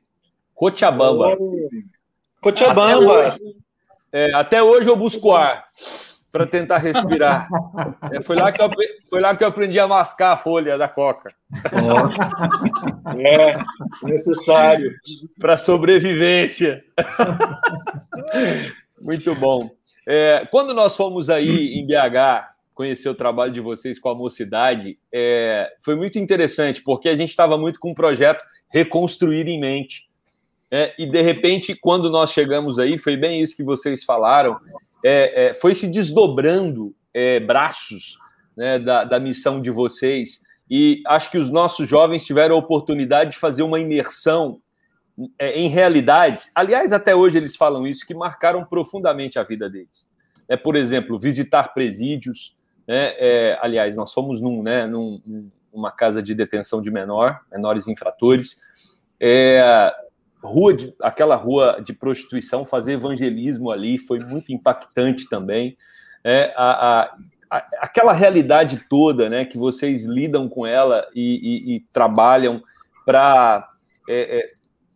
[0.54, 1.36] Cochabamba.
[2.40, 2.84] Cochabamba.
[2.84, 3.56] Até hoje,
[4.12, 5.66] é, até hoje eu busco ar
[6.32, 7.50] para tentar respirar.
[8.12, 8.70] É, foi, lá que eu,
[9.10, 11.34] foi lá que eu aprendi a mascar a folha da coca.
[11.74, 13.12] Oh.
[13.20, 13.58] É,
[14.04, 14.94] necessário.
[15.40, 16.84] Para sobrevivência.
[19.02, 19.72] Muito bom.
[20.08, 24.98] É, quando nós fomos aí em BH conhecer o trabalho de vocês com a mocidade,
[25.14, 30.10] é, foi muito interessante, porque a gente estava muito com um projeto reconstruir em mente.
[30.72, 34.58] É, e de repente, quando nós chegamos aí, foi bem isso que vocês falaram
[35.04, 38.18] é, é, foi se desdobrando é, braços
[38.56, 40.42] né, da, da missão de vocês.
[40.70, 44.62] E acho que os nossos jovens tiveram a oportunidade de fazer uma imersão
[45.38, 46.52] é, em realidades.
[46.56, 50.10] Aliás, até hoje eles falam isso, que marcaram profundamente a vida deles.
[50.48, 52.58] É, por exemplo, visitar presídios.
[52.88, 57.88] Né, é, aliás, nós fomos num, né, num, numa casa de detenção de menor, menores
[57.88, 58.62] infratores.
[59.20, 59.94] É,
[60.44, 65.78] rua de, aquela rua de prostituição, fazer evangelismo ali foi muito impactante também.
[66.24, 67.18] É, a, a,
[67.50, 72.62] a, aquela realidade toda, né, que vocês lidam com ela e, e, e trabalham
[73.06, 73.70] para
[74.10, 74.48] é, é,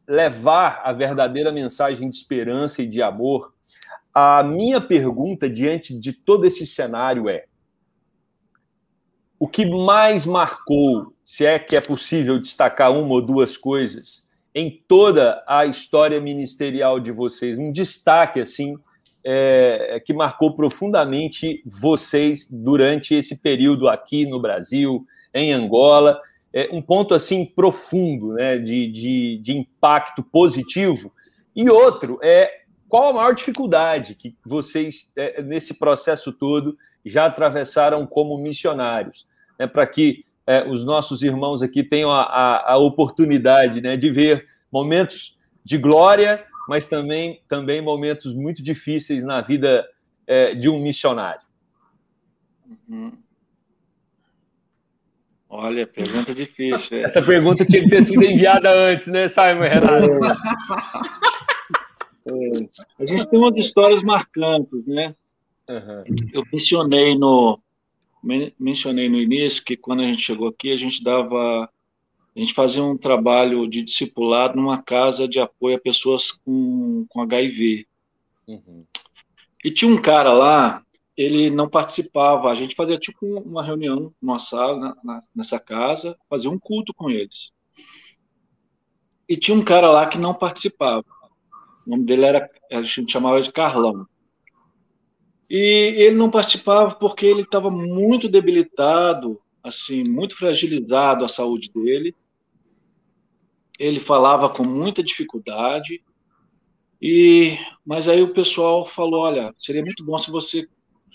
[0.08, 3.53] levar a verdadeira mensagem de esperança e de amor.
[4.13, 7.45] A minha pergunta diante de todo esse cenário é:
[9.38, 14.24] o que mais marcou, se é que é possível destacar uma ou duas coisas,
[14.55, 18.77] em toda a história ministerial de vocês, um destaque assim
[19.25, 26.21] é, que marcou profundamente vocês durante esse período aqui no Brasil, em Angola,
[26.53, 31.11] é, um ponto assim profundo, né, de, de, de impacto positivo.
[31.55, 38.07] E outro é qual a maior dificuldade que vocês é, nesse processo todo já atravessaram
[38.07, 39.27] como missionários,
[39.59, 44.12] né, para que é, os nossos irmãos aqui tenham a, a, a oportunidade né, de
[44.12, 49.86] ver momentos de glória, mas também, também momentos muito difíceis na vida
[50.27, 51.41] é, de um missionário.
[52.88, 53.13] Uhum.
[55.49, 57.03] Olha, pergunta difícil.
[57.03, 60.12] Essa pergunta tinha que ter sido enviada antes, né, Simon Renato?
[60.25, 61.25] É.
[62.27, 62.67] É.
[62.99, 65.15] A gente tem umas histórias marcantes, né?
[65.69, 66.03] Uhum.
[66.34, 67.60] Eu mencionei no,
[68.59, 71.69] mencionei no início que quando a gente chegou aqui, a gente dava.
[72.35, 77.21] A gente fazia um trabalho de discipulado numa casa de apoio a pessoas com, com
[77.21, 77.88] HIV.
[78.45, 78.83] Uhum.
[79.63, 80.83] E tinha um cara lá,
[81.15, 82.51] ele não participava.
[82.51, 87.09] A gente fazia tipo uma reunião numa sala, na, nessa casa, fazia um culto com
[87.09, 87.51] eles.
[89.27, 91.05] E tinha um cara lá que não participava.
[91.85, 94.05] O nome dele era, a gente chamava de Carlão.
[95.49, 102.15] E ele não participava porque ele estava muito debilitado, assim, muito fragilizado a saúde dele.
[103.77, 106.01] Ele falava com muita dificuldade.
[107.01, 110.67] E mas aí o pessoal falou, olha, seria muito bom se você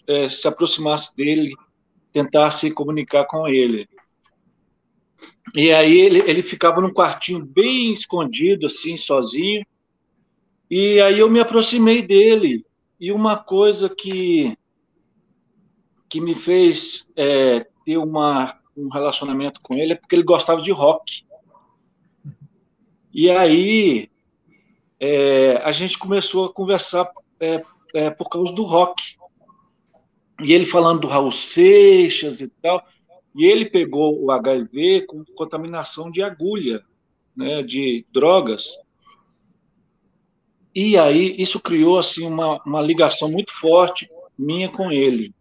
[0.06, 1.54] é, se aproximasse dele,
[2.12, 3.88] tentasse comunicar com ele.
[5.54, 9.64] E aí ele, ele ficava num quartinho bem escondido, assim, sozinho.
[10.70, 12.64] E aí eu me aproximei dele.
[13.00, 14.56] E uma coisa que,
[16.08, 20.70] que me fez é, ter uma, um relacionamento com ele é porque ele gostava de
[20.70, 21.24] rock.
[23.12, 24.10] E aí
[25.00, 27.10] é, a gente começou a conversar
[27.40, 29.16] é, é, por causa do rock.
[30.42, 32.84] E ele falando do Raul Seixas e tal.
[33.34, 36.82] E ele pegou o HIV com contaminação de agulha,
[37.34, 38.78] né, de drogas.
[40.74, 45.34] E aí isso criou assim uma, uma ligação muito forte minha com ele,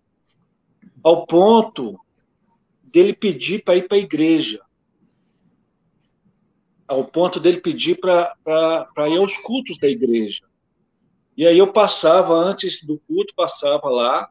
[1.04, 2.00] ao ponto
[2.84, 4.60] dele pedir para ir para a igreja,
[6.88, 10.42] ao ponto dele pedir para ir aos cultos da igreja.
[11.38, 14.28] E aí eu passava antes do culto, passava lá,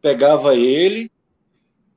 [0.00, 1.10] pegava ele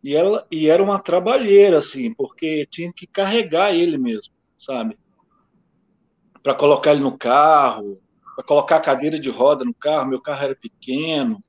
[0.03, 4.97] e ela e era uma trabalheira assim, porque tinha que carregar ele mesmo, sabe?
[6.49, 8.01] Para colocar ele no carro,
[8.35, 11.43] para colocar a cadeira de roda no carro, meu carro era pequeno.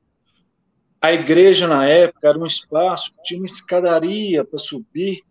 [1.00, 5.22] A igreja na época era um espaço, tinha uma escadaria para subir.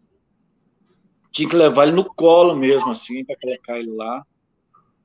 [1.32, 4.26] Tinha que levar ele no colo mesmo assim, para colocar ele lá.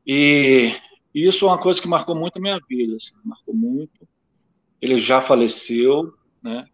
[0.07, 0.75] E
[1.15, 4.09] isso é uma coisa que marcou muito a minha vida, assim, marcou muito.
[4.81, 6.65] Ele já faleceu, né?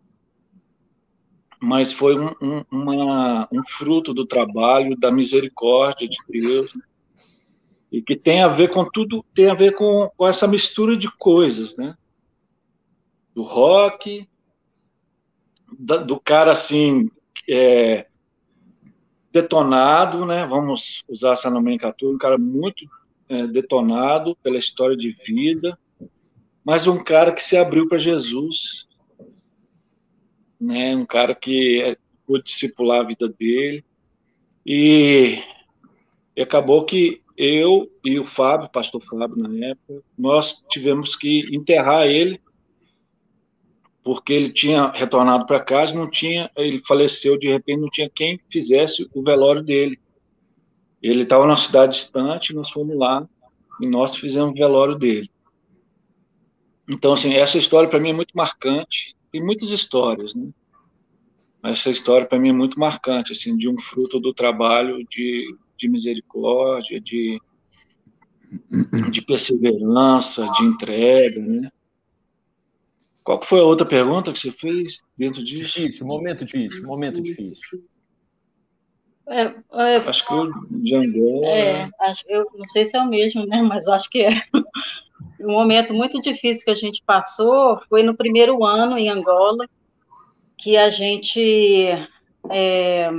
[1.60, 6.82] mas foi um, um, uma, um fruto do trabalho, da misericórdia de Deus, né?
[7.90, 11.10] E que tem a ver com tudo, tem a ver com, com essa mistura de
[11.16, 11.96] coisas, né?
[13.34, 14.28] Do rock,
[15.78, 17.10] da, do cara assim,
[17.48, 18.06] é,
[19.32, 20.46] detonado, né?
[20.46, 22.88] Vamos usar essa nomenclatura, um cara muito
[23.28, 25.78] é, detonado pela história de vida,
[26.64, 28.88] mas um cara que se abriu para Jesus
[30.60, 30.94] né?
[30.94, 33.82] Um cara que pôde discipular a vida dele.
[34.66, 35.42] E,
[36.36, 42.06] e acabou que eu e o Fábio, pastor Fábio na época, nós tivemos que enterrar
[42.06, 42.38] ele
[44.02, 48.38] porque ele tinha retornado para casa, não tinha, ele faleceu de repente, não tinha quem
[48.50, 49.98] fizesse o velório dele.
[51.02, 53.26] Ele estava numa cidade distante, nós fomos lá
[53.80, 55.30] e nós fizemos o velório dele.
[56.86, 59.16] Então, assim, essa história para mim é muito marcante.
[59.32, 60.50] Tem muitas histórias, né?
[61.62, 65.56] Mas essa história para mim é muito marcante, assim, de um fruto do trabalho de,
[65.80, 67.40] de misericórdia, de,
[69.10, 71.70] de perseverança, de entrega, né?
[73.24, 75.80] Qual que foi a outra pergunta que você fez dentro disso?
[75.80, 77.84] Difícil, momento difícil, momento difícil.
[79.28, 81.46] É, é, acho que o de Angola.
[81.46, 83.62] É, acho, eu não sei se é o mesmo, né?
[83.62, 84.30] Mas acho que é.
[85.38, 89.66] Um momento muito difícil que a gente passou foi no primeiro ano em Angola,
[90.58, 91.86] que a gente,
[92.50, 93.10] é,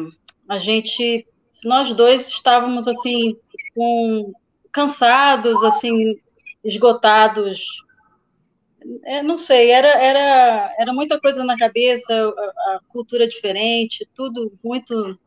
[0.48, 1.26] a gente,
[1.64, 3.38] nós dois estávamos assim,
[3.76, 4.34] com,
[4.72, 6.16] cansados, assim,
[6.64, 7.62] esgotados.
[9.06, 14.52] É, não sei, era, era, era muita coisa na cabeça, a, a cultura diferente, tudo
[14.64, 15.18] muito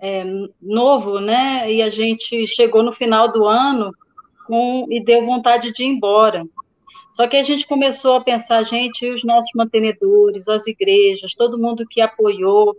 [0.00, 0.24] é,
[0.60, 1.72] novo, né?
[1.72, 3.94] E a gente chegou no final do ano
[4.46, 6.44] com, e deu vontade de ir embora.
[7.12, 11.86] Só que a gente começou a pensar, gente, os nossos mantenedores, as igrejas, todo mundo
[11.86, 12.76] que apoiou,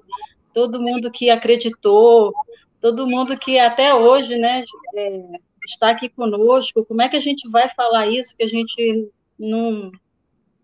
[0.54, 2.34] todo mundo que acreditou,
[2.84, 5.22] todo mundo que até hoje, né, é,
[5.66, 6.84] está aqui conosco.
[6.84, 9.90] Como é que a gente vai falar isso que a gente não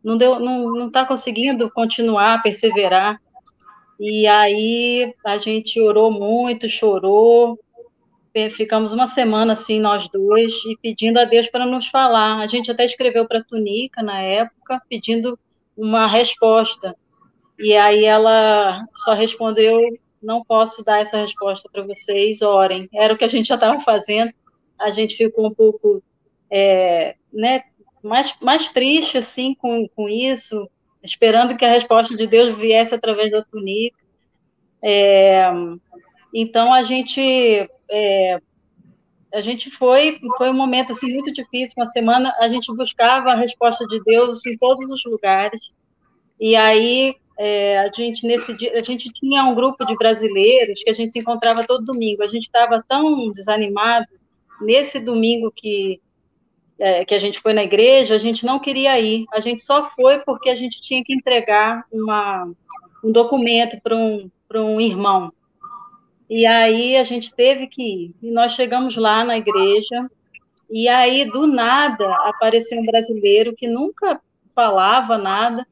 [0.04, 3.22] não deu, não está conseguindo continuar, perseverar?
[3.98, 7.58] E aí a gente orou muito, chorou,
[8.52, 12.40] ficamos uma semana assim, nós dois, e pedindo a Deus para nos falar.
[12.40, 15.40] A gente até escreveu para Tunica na época, pedindo
[15.76, 16.94] uma resposta.
[17.58, 19.80] E aí ela só respondeu:
[20.22, 22.90] não posso dar essa resposta para vocês, orem.
[22.94, 24.34] Era o que a gente já estava fazendo.
[24.78, 26.02] A gente ficou um pouco
[26.50, 27.64] é, né,
[28.04, 30.70] mais, mais triste assim com, com isso,
[31.04, 33.98] esperando que a resposta de Deus viesse através da Tunica.
[34.82, 35.50] É,
[36.34, 38.42] então a gente é,
[39.34, 43.36] a gente foi, foi um momento assim muito difícil, uma semana a gente buscava a
[43.36, 45.72] resposta de Deus em todos os lugares.
[46.40, 50.90] E aí é, a gente nesse dia, a gente tinha um grupo de brasileiros que
[50.90, 52.22] a gente se encontrava todo domingo.
[52.22, 54.08] A gente estava tão desanimado
[54.62, 56.02] nesse domingo que
[56.78, 59.26] é, que a gente foi na igreja, a gente não queria ir.
[59.34, 62.52] A gente só foi porque a gente tinha que entregar uma,
[63.04, 65.32] um documento para um um irmão
[66.30, 68.16] e aí a gente teve que ir.
[68.22, 70.10] E nós chegamos lá na igreja,
[70.70, 74.22] e aí do nada apareceu um brasileiro que nunca
[74.54, 75.66] falava nada.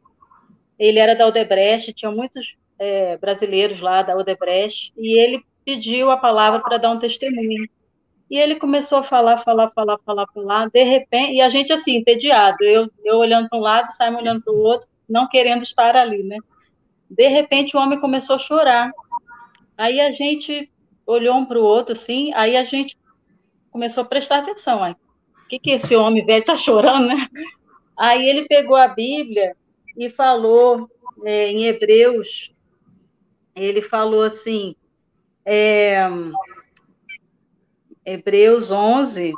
[0.77, 6.17] Ele era da Odebrecht, tinha muitos é, brasileiros lá da Odebrecht, e ele pediu a
[6.17, 7.67] palavra para dar um testemunho.
[8.29, 11.95] E ele começou a falar, falar, falar, falar, falar, de repente, e a gente assim,
[11.95, 15.95] entediado, eu, eu olhando para um lado, Simon olhando para o outro, não querendo estar
[15.95, 16.37] ali, né?
[17.09, 18.91] De repente o homem começou a chorar.
[19.77, 20.69] Aí a gente
[21.05, 22.97] olhou um para o outro assim, aí a gente
[23.71, 24.89] começou a prestar atenção.
[24.91, 27.27] O que, que esse homem velho está chorando, né?
[27.95, 29.55] Aí ele pegou a Bíblia
[29.97, 30.89] e falou
[31.25, 32.53] é, em Hebreus,
[33.55, 34.75] ele falou assim,
[35.43, 36.07] é,
[38.05, 39.33] Hebreus 11,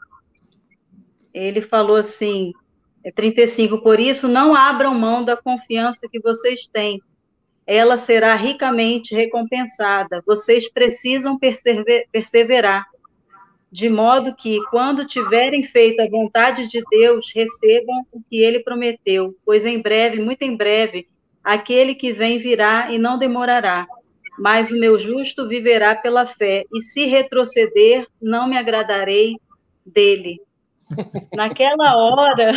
[1.34, 2.51] ele falou assim,
[3.03, 7.01] é 35, por isso não abram mão da confiança que vocês têm,
[7.66, 11.39] ela será ricamente recompensada, vocês precisam
[12.12, 12.86] perseverar,
[13.72, 19.36] de modo que, quando tiverem feito a vontade de Deus, recebam o que ele prometeu,
[19.45, 21.07] pois em breve, muito em breve,
[21.43, 23.88] aquele que vem virá e não demorará
[24.39, 29.36] mas o meu justo viverá pela fé, e se retroceder, não me agradarei
[29.86, 30.41] dele.
[31.36, 32.53] Naquela hora,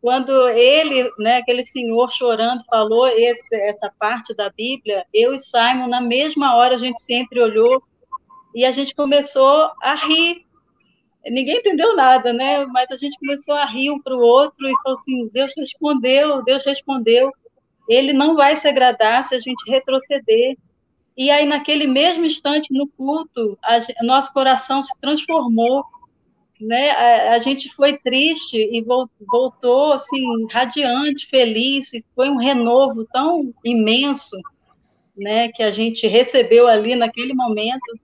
[0.00, 5.88] quando ele, né, aquele senhor chorando, falou esse, essa parte da Bíblia, eu e Simon,
[5.88, 7.82] na mesma hora, a gente se entreolhou
[8.54, 10.46] e a gente começou a rir.
[11.26, 12.64] Ninguém entendeu nada, né?
[12.66, 16.42] Mas a gente começou a rir um para o outro e falou assim: Deus respondeu,
[16.44, 17.32] Deus respondeu.
[17.88, 20.56] Ele não vai se agradar se a gente retroceder.
[21.16, 25.84] E aí, naquele mesmo instante, no culto, a, nosso coração se transformou,
[26.60, 26.90] né?
[26.90, 28.84] A, a, gente foi triste e
[29.20, 34.36] voltou, assim, radiante, feliz, foi um renovo tão imenso,
[35.16, 35.48] né?
[35.52, 37.98] Que a gente recebeu ali naquele momento,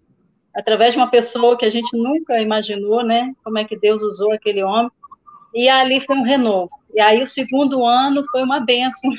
[0.54, 3.32] através de uma pessoa que a gente nunca imaginou, né?
[3.44, 4.90] Como é que Deus usou aquele homem.
[5.54, 6.70] E ali foi um renovo.
[6.94, 9.10] E aí, o segundo ano foi uma benção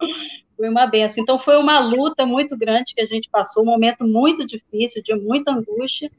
[0.56, 1.22] foi uma benção.
[1.22, 5.14] Então, foi uma luta muito grande que a gente passou, um momento muito difícil, de
[5.14, 6.10] muita angústia,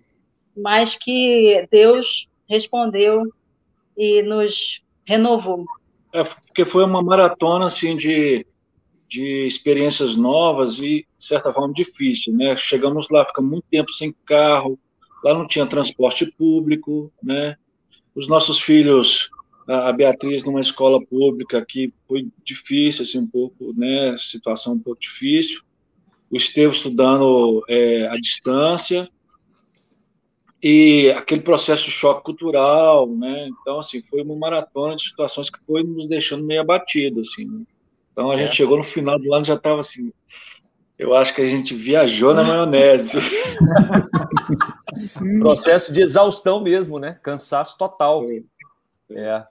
[0.55, 3.23] mas que Deus respondeu
[3.97, 5.65] e nos renovou.
[6.13, 8.45] É, porque foi uma maratona, assim, de,
[9.07, 12.55] de experiências novas e, de certa forma, difícil, né?
[12.57, 14.77] Chegamos lá, ficamos muito tempo sem carro,
[15.23, 17.55] lá não tinha transporte público, né?
[18.13, 19.29] Os nossos filhos
[19.67, 25.01] a Beatriz numa escola pública que foi difícil, assim, um pouco, né, situação um pouco
[25.01, 25.61] difícil,
[26.31, 29.09] o Estevam estudando é, à distância,
[30.63, 35.59] e aquele processo de choque cultural, né, então, assim, foi uma maratona de situações que
[35.67, 37.63] foi nos deixando meio abatido, assim, né?
[38.17, 38.37] Então a é.
[38.39, 40.11] gente chegou no final do ano já estava assim,
[40.97, 43.19] eu acho que a gente viajou na maionese.
[45.39, 47.19] Processo de exaustão mesmo, né?
[47.21, 48.25] Cansaço total.
[49.11, 49.43] É.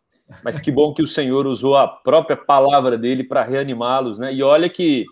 [0.43, 4.35] Mas que bom que o Senhor usou a própria palavra dele para reanimá-los, né?
[4.35, 5.05] E olha que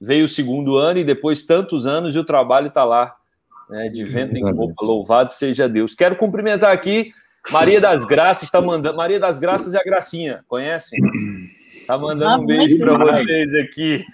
[0.00, 3.14] veio o segundo ano e depois tantos anos e o trabalho está lá,
[3.70, 3.88] né?
[3.88, 4.84] De vento em roupa.
[4.84, 5.94] Louvado seja Deus.
[5.94, 7.12] Quero cumprimentar aqui
[7.52, 8.96] Maria das Graças está mandando.
[8.96, 10.98] Maria das Graças é a Gracinha, conhecem?
[11.86, 14.04] Tá mandando um beijo para vocês aqui.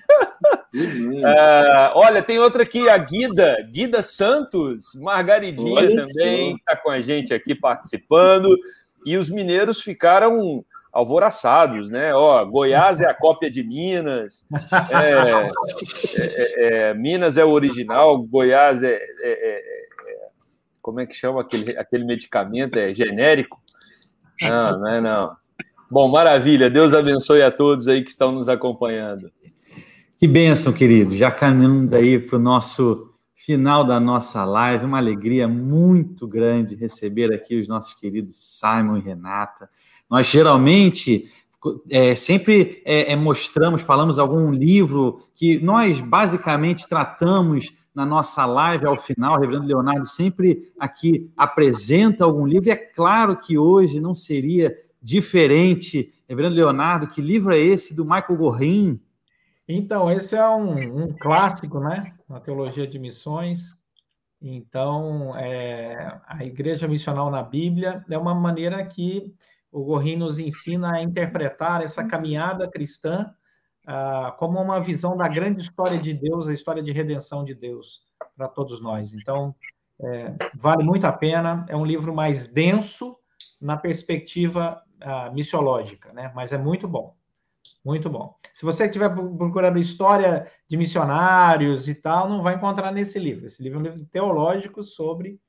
[0.74, 7.00] uh, olha, tem outra aqui, a Guida, Guida Santos, Margaridinha olha também está com a
[7.00, 8.56] gente aqui participando
[9.04, 12.14] e os mineiros ficaram alvoraçados, né?
[12.14, 14.44] Ó, Goiás é a cópia de Minas,
[16.58, 19.82] é, é, é, Minas é o original, Goiás é, é, é,
[20.82, 22.76] como é que chama aquele, aquele medicamento?
[22.76, 23.62] É genérico?
[24.42, 25.41] Não, não é não.
[25.92, 26.70] Bom, maravilha.
[26.70, 29.30] Deus abençoe a todos aí que estão nos acompanhando.
[30.16, 31.14] Que bênção, querido.
[31.14, 34.86] Já caminhando aí para o nosso final da nossa live.
[34.86, 39.68] Uma alegria muito grande receber aqui os nossos queridos Simon e Renata.
[40.08, 41.26] Nós geralmente
[41.90, 48.86] é, sempre é, é, mostramos, falamos algum livro que nós basicamente tratamos na nossa live
[48.86, 49.36] ao final.
[49.36, 54.74] O Reverendo Leonardo sempre aqui apresenta algum livro, e é claro que hoje não seria
[55.02, 56.10] diferente.
[56.28, 59.00] Reverendo Leonardo, que livro é esse do Michael Gorin?
[59.66, 62.14] Então, esse é um, um clássico, né?
[62.28, 63.76] Na teologia de missões.
[64.40, 69.34] Então, é, a igreja missional na Bíblia é uma maneira que
[69.70, 73.32] o Gorrin nos ensina a interpretar essa caminhada cristã
[73.86, 78.02] ah, como uma visão da grande história de Deus, a história de redenção de Deus
[78.36, 79.14] para todos nós.
[79.14, 79.54] Então,
[80.00, 81.64] é, vale muito a pena.
[81.68, 83.16] É um livro mais denso
[83.60, 86.32] na perspectiva ah, missiológica, né?
[86.34, 87.16] Mas é muito bom.
[87.84, 88.36] Muito bom.
[88.52, 93.46] Se você estiver procurando história de missionários e tal, não vai encontrar nesse livro.
[93.46, 95.40] Esse livro é um livro teológico sobre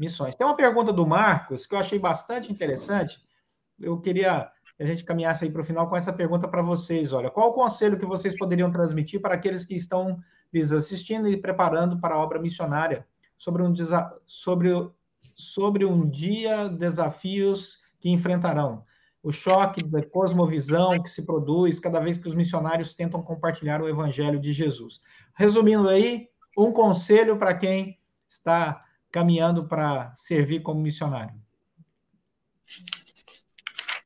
[0.00, 0.34] missões.
[0.34, 3.20] Tem uma pergunta do Marcos que eu achei bastante interessante.
[3.78, 7.12] Eu queria que a gente caminhasse aí para o final com essa pergunta para vocês.
[7.12, 10.18] Olha, qual o conselho que vocês poderiam transmitir para aqueles que estão
[10.52, 13.06] lhes assistindo e preparando para a obra missionária
[13.38, 13.74] sobre um,
[14.26, 14.70] sobre,
[15.34, 18.84] sobre um dia desafios que enfrentarão.
[19.22, 23.88] O choque da cosmovisão que se produz cada vez que os missionários tentam compartilhar o
[23.88, 25.00] evangelho de Jesus.
[25.34, 27.98] Resumindo aí, um conselho para quem
[28.28, 31.34] está caminhando para servir como missionário.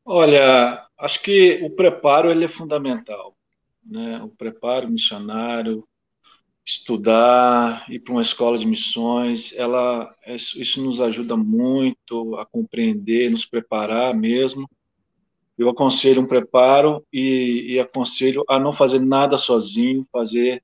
[0.04, 3.36] Olha, acho que o preparo ele é fundamental,
[3.84, 4.22] né?
[4.22, 5.86] O preparo missionário,
[6.64, 13.46] estudar, ir para uma escola de missões, ela isso nos ajuda muito a compreender, nos
[13.46, 14.68] preparar mesmo.
[15.58, 20.62] Eu aconselho um preparo e, e aconselho a não fazer nada sozinho, fazer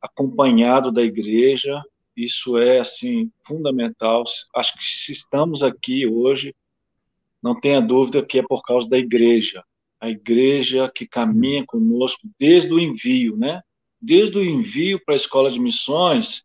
[0.00, 1.82] acompanhado da igreja.
[2.16, 4.24] Isso é assim fundamental.
[4.54, 6.54] Acho que se estamos aqui hoje,
[7.42, 9.62] não tenha dúvida que é por causa da igreja.
[10.00, 13.62] A igreja que caminha conosco desde o envio, né?
[14.02, 16.44] desde o envio para a escola de missões,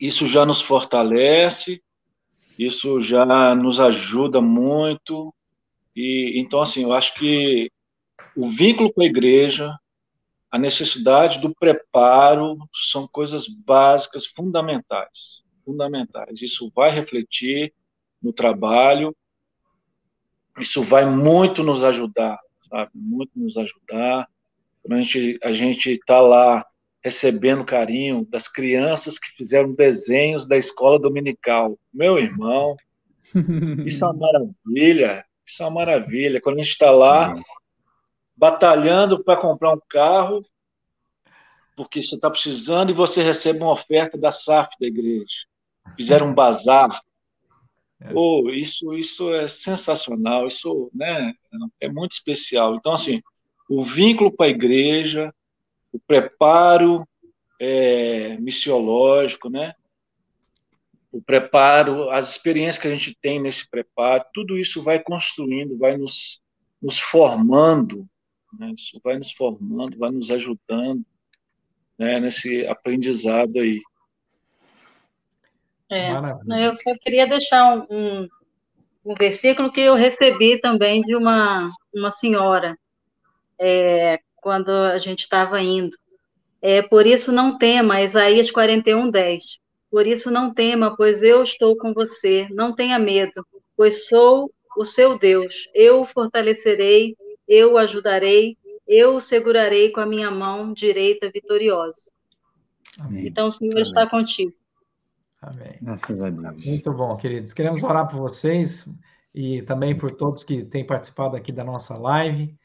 [0.00, 1.82] isso já nos fortalece,
[2.58, 5.32] isso já nos ajuda muito.
[5.94, 7.70] E então assim, eu acho que
[8.36, 9.76] o vínculo com a igreja,
[10.50, 12.56] a necessidade do preparo
[12.90, 16.42] são coisas básicas, fundamentais, fundamentais.
[16.42, 17.72] Isso vai refletir
[18.22, 19.14] no trabalho,
[20.58, 22.38] isso vai muito nos ajudar,
[22.68, 22.90] sabe?
[22.94, 24.28] Muito nos ajudar.
[24.82, 26.66] Quando a gente a gente está lá
[27.02, 31.76] recebendo carinho das crianças que fizeram desenhos da escola dominical.
[31.92, 32.76] Meu irmão,
[33.84, 36.40] isso é uma maravilha, isso é uma maravilha.
[36.40, 37.34] Quando a gente está lá
[38.34, 40.44] batalhando para comprar um carro,
[41.76, 45.46] porque você está precisando e você recebe uma oferta da SAF da igreja.
[45.96, 47.00] Fizeram um bazar.
[48.16, 51.32] Oh, isso, isso é sensacional, isso né,
[51.80, 52.74] é muito especial.
[52.74, 53.22] Então, assim,
[53.70, 55.32] o vínculo com a igreja,
[55.92, 57.06] o preparo
[57.60, 59.72] é, missiológico, né?
[61.12, 65.98] O preparo, as experiências que a gente tem nesse preparo, tudo isso vai construindo, vai
[65.98, 66.40] nos,
[66.80, 68.08] nos formando,
[68.58, 68.72] né?
[68.74, 71.04] isso vai nos formando, vai nos ajudando
[71.98, 72.18] né?
[72.18, 73.78] nesse aprendizado aí.
[75.90, 76.10] É,
[76.66, 78.28] eu só queria deixar um, um,
[79.04, 82.78] um, versículo que eu recebi também de uma, uma senhora,
[83.60, 85.94] é, quando a gente estava indo.
[86.62, 89.61] É, por isso não tema, Isaías 41, 10.
[89.92, 92.48] Por isso não tema, pois eu estou com você.
[92.50, 95.68] Não tenha medo, pois sou o seu Deus.
[95.74, 97.14] Eu o fortalecerei,
[97.46, 98.56] eu o ajudarei,
[98.88, 102.10] eu o segurarei com a minha mão direita vitoriosa.
[102.98, 103.26] Amém.
[103.26, 103.82] Então o Senhor Amém.
[103.82, 104.54] está contigo.
[105.42, 105.76] Amém.
[105.82, 106.66] Graças a Deus.
[106.66, 107.52] Muito bom, queridos.
[107.52, 108.88] Queremos orar por vocês
[109.34, 112.56] e também por todos que têm participado aqui da nossa live.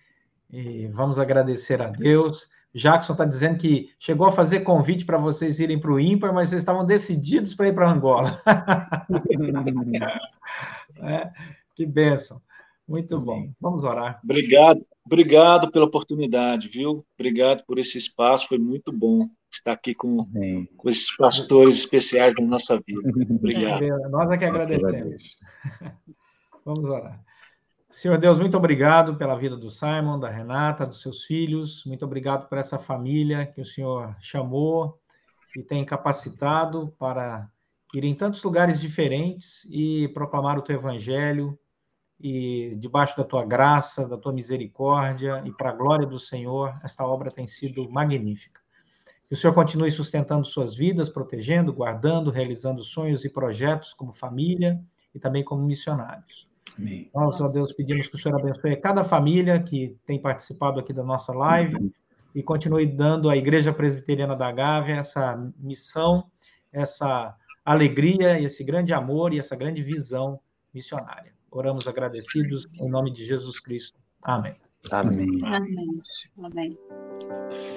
[0.50, 2.48] E vamos agradecer a Deus.
[2.78, 6.50] Jackson está dizendo que chegou a fazer convite para vocês irem para o ímpar, mas
[6.50, 8.42] vocês estavam decididos para ir para Angola.
[11.02, 11.30] é,
[11.76, 12.42] que bênção.
[12.88, 13.50] Muito bom.
[13.60, 14.22] Vamos orar.
[14.24, 17.06] Obrigado, obrigado pela oportunidade, viu?
[17.20, 20.26] Obrigado por esse espaço, foi muito bom estar aqui com,
[20.78, 23.02] com esses pastores especiais da nossa vida.
[23.34, 23.86] Obrigado.
[24.10, 25.36] Nós é que agradecemos.
[26.64, 27.27] Vamos orar.
[27.90, 31.84] Senhor Deus, muito obrigado pela vida do Simon, da Renata, dos seus filhos.
[31.86, 35.00] Muito obrigado por essa família que o Senhor chamou
[35.56, 37.50] e tem capacitado para
[37.96, 41.58] ir em tantos lugares diferentes e proclamar o teu evangelho
[42.20, 47.06] e debaixo da tua graça, da tua misericórdia e para a glória do Senhor, esta
[47.06, 48.60] obra tem sido magnífica.
[49.24, 54.80] Que o Senhor continue sustentando suas vidas, protegendo, guardando, realizando sonhos e projetos como família
[55.16, 56.48] e também como missionários.
[56.78, 57.10] Amém.
[57.14, 61.04] Nós, ó Deus, pedimos que o Senhor abençoe cada família que tem participado aqui da
[61.04, 61.94] nossa live Amém.
[62.36, 66.26] e continue dando à Igreja Presbiteriana da Gávea essa missão,
[66.72, 70.40] essa alegria, esse grande amor e essa grande visão
[70.74, 71.34] missionária.
[71.50, 74.00] Oramos agradecidos em nome de Jesus Cristo.
[74.22, 74.56] Amém.
[74.92, 75.28] Amém.
[75.44, 76.02] Amém.
[76.44, 77.77] Amém.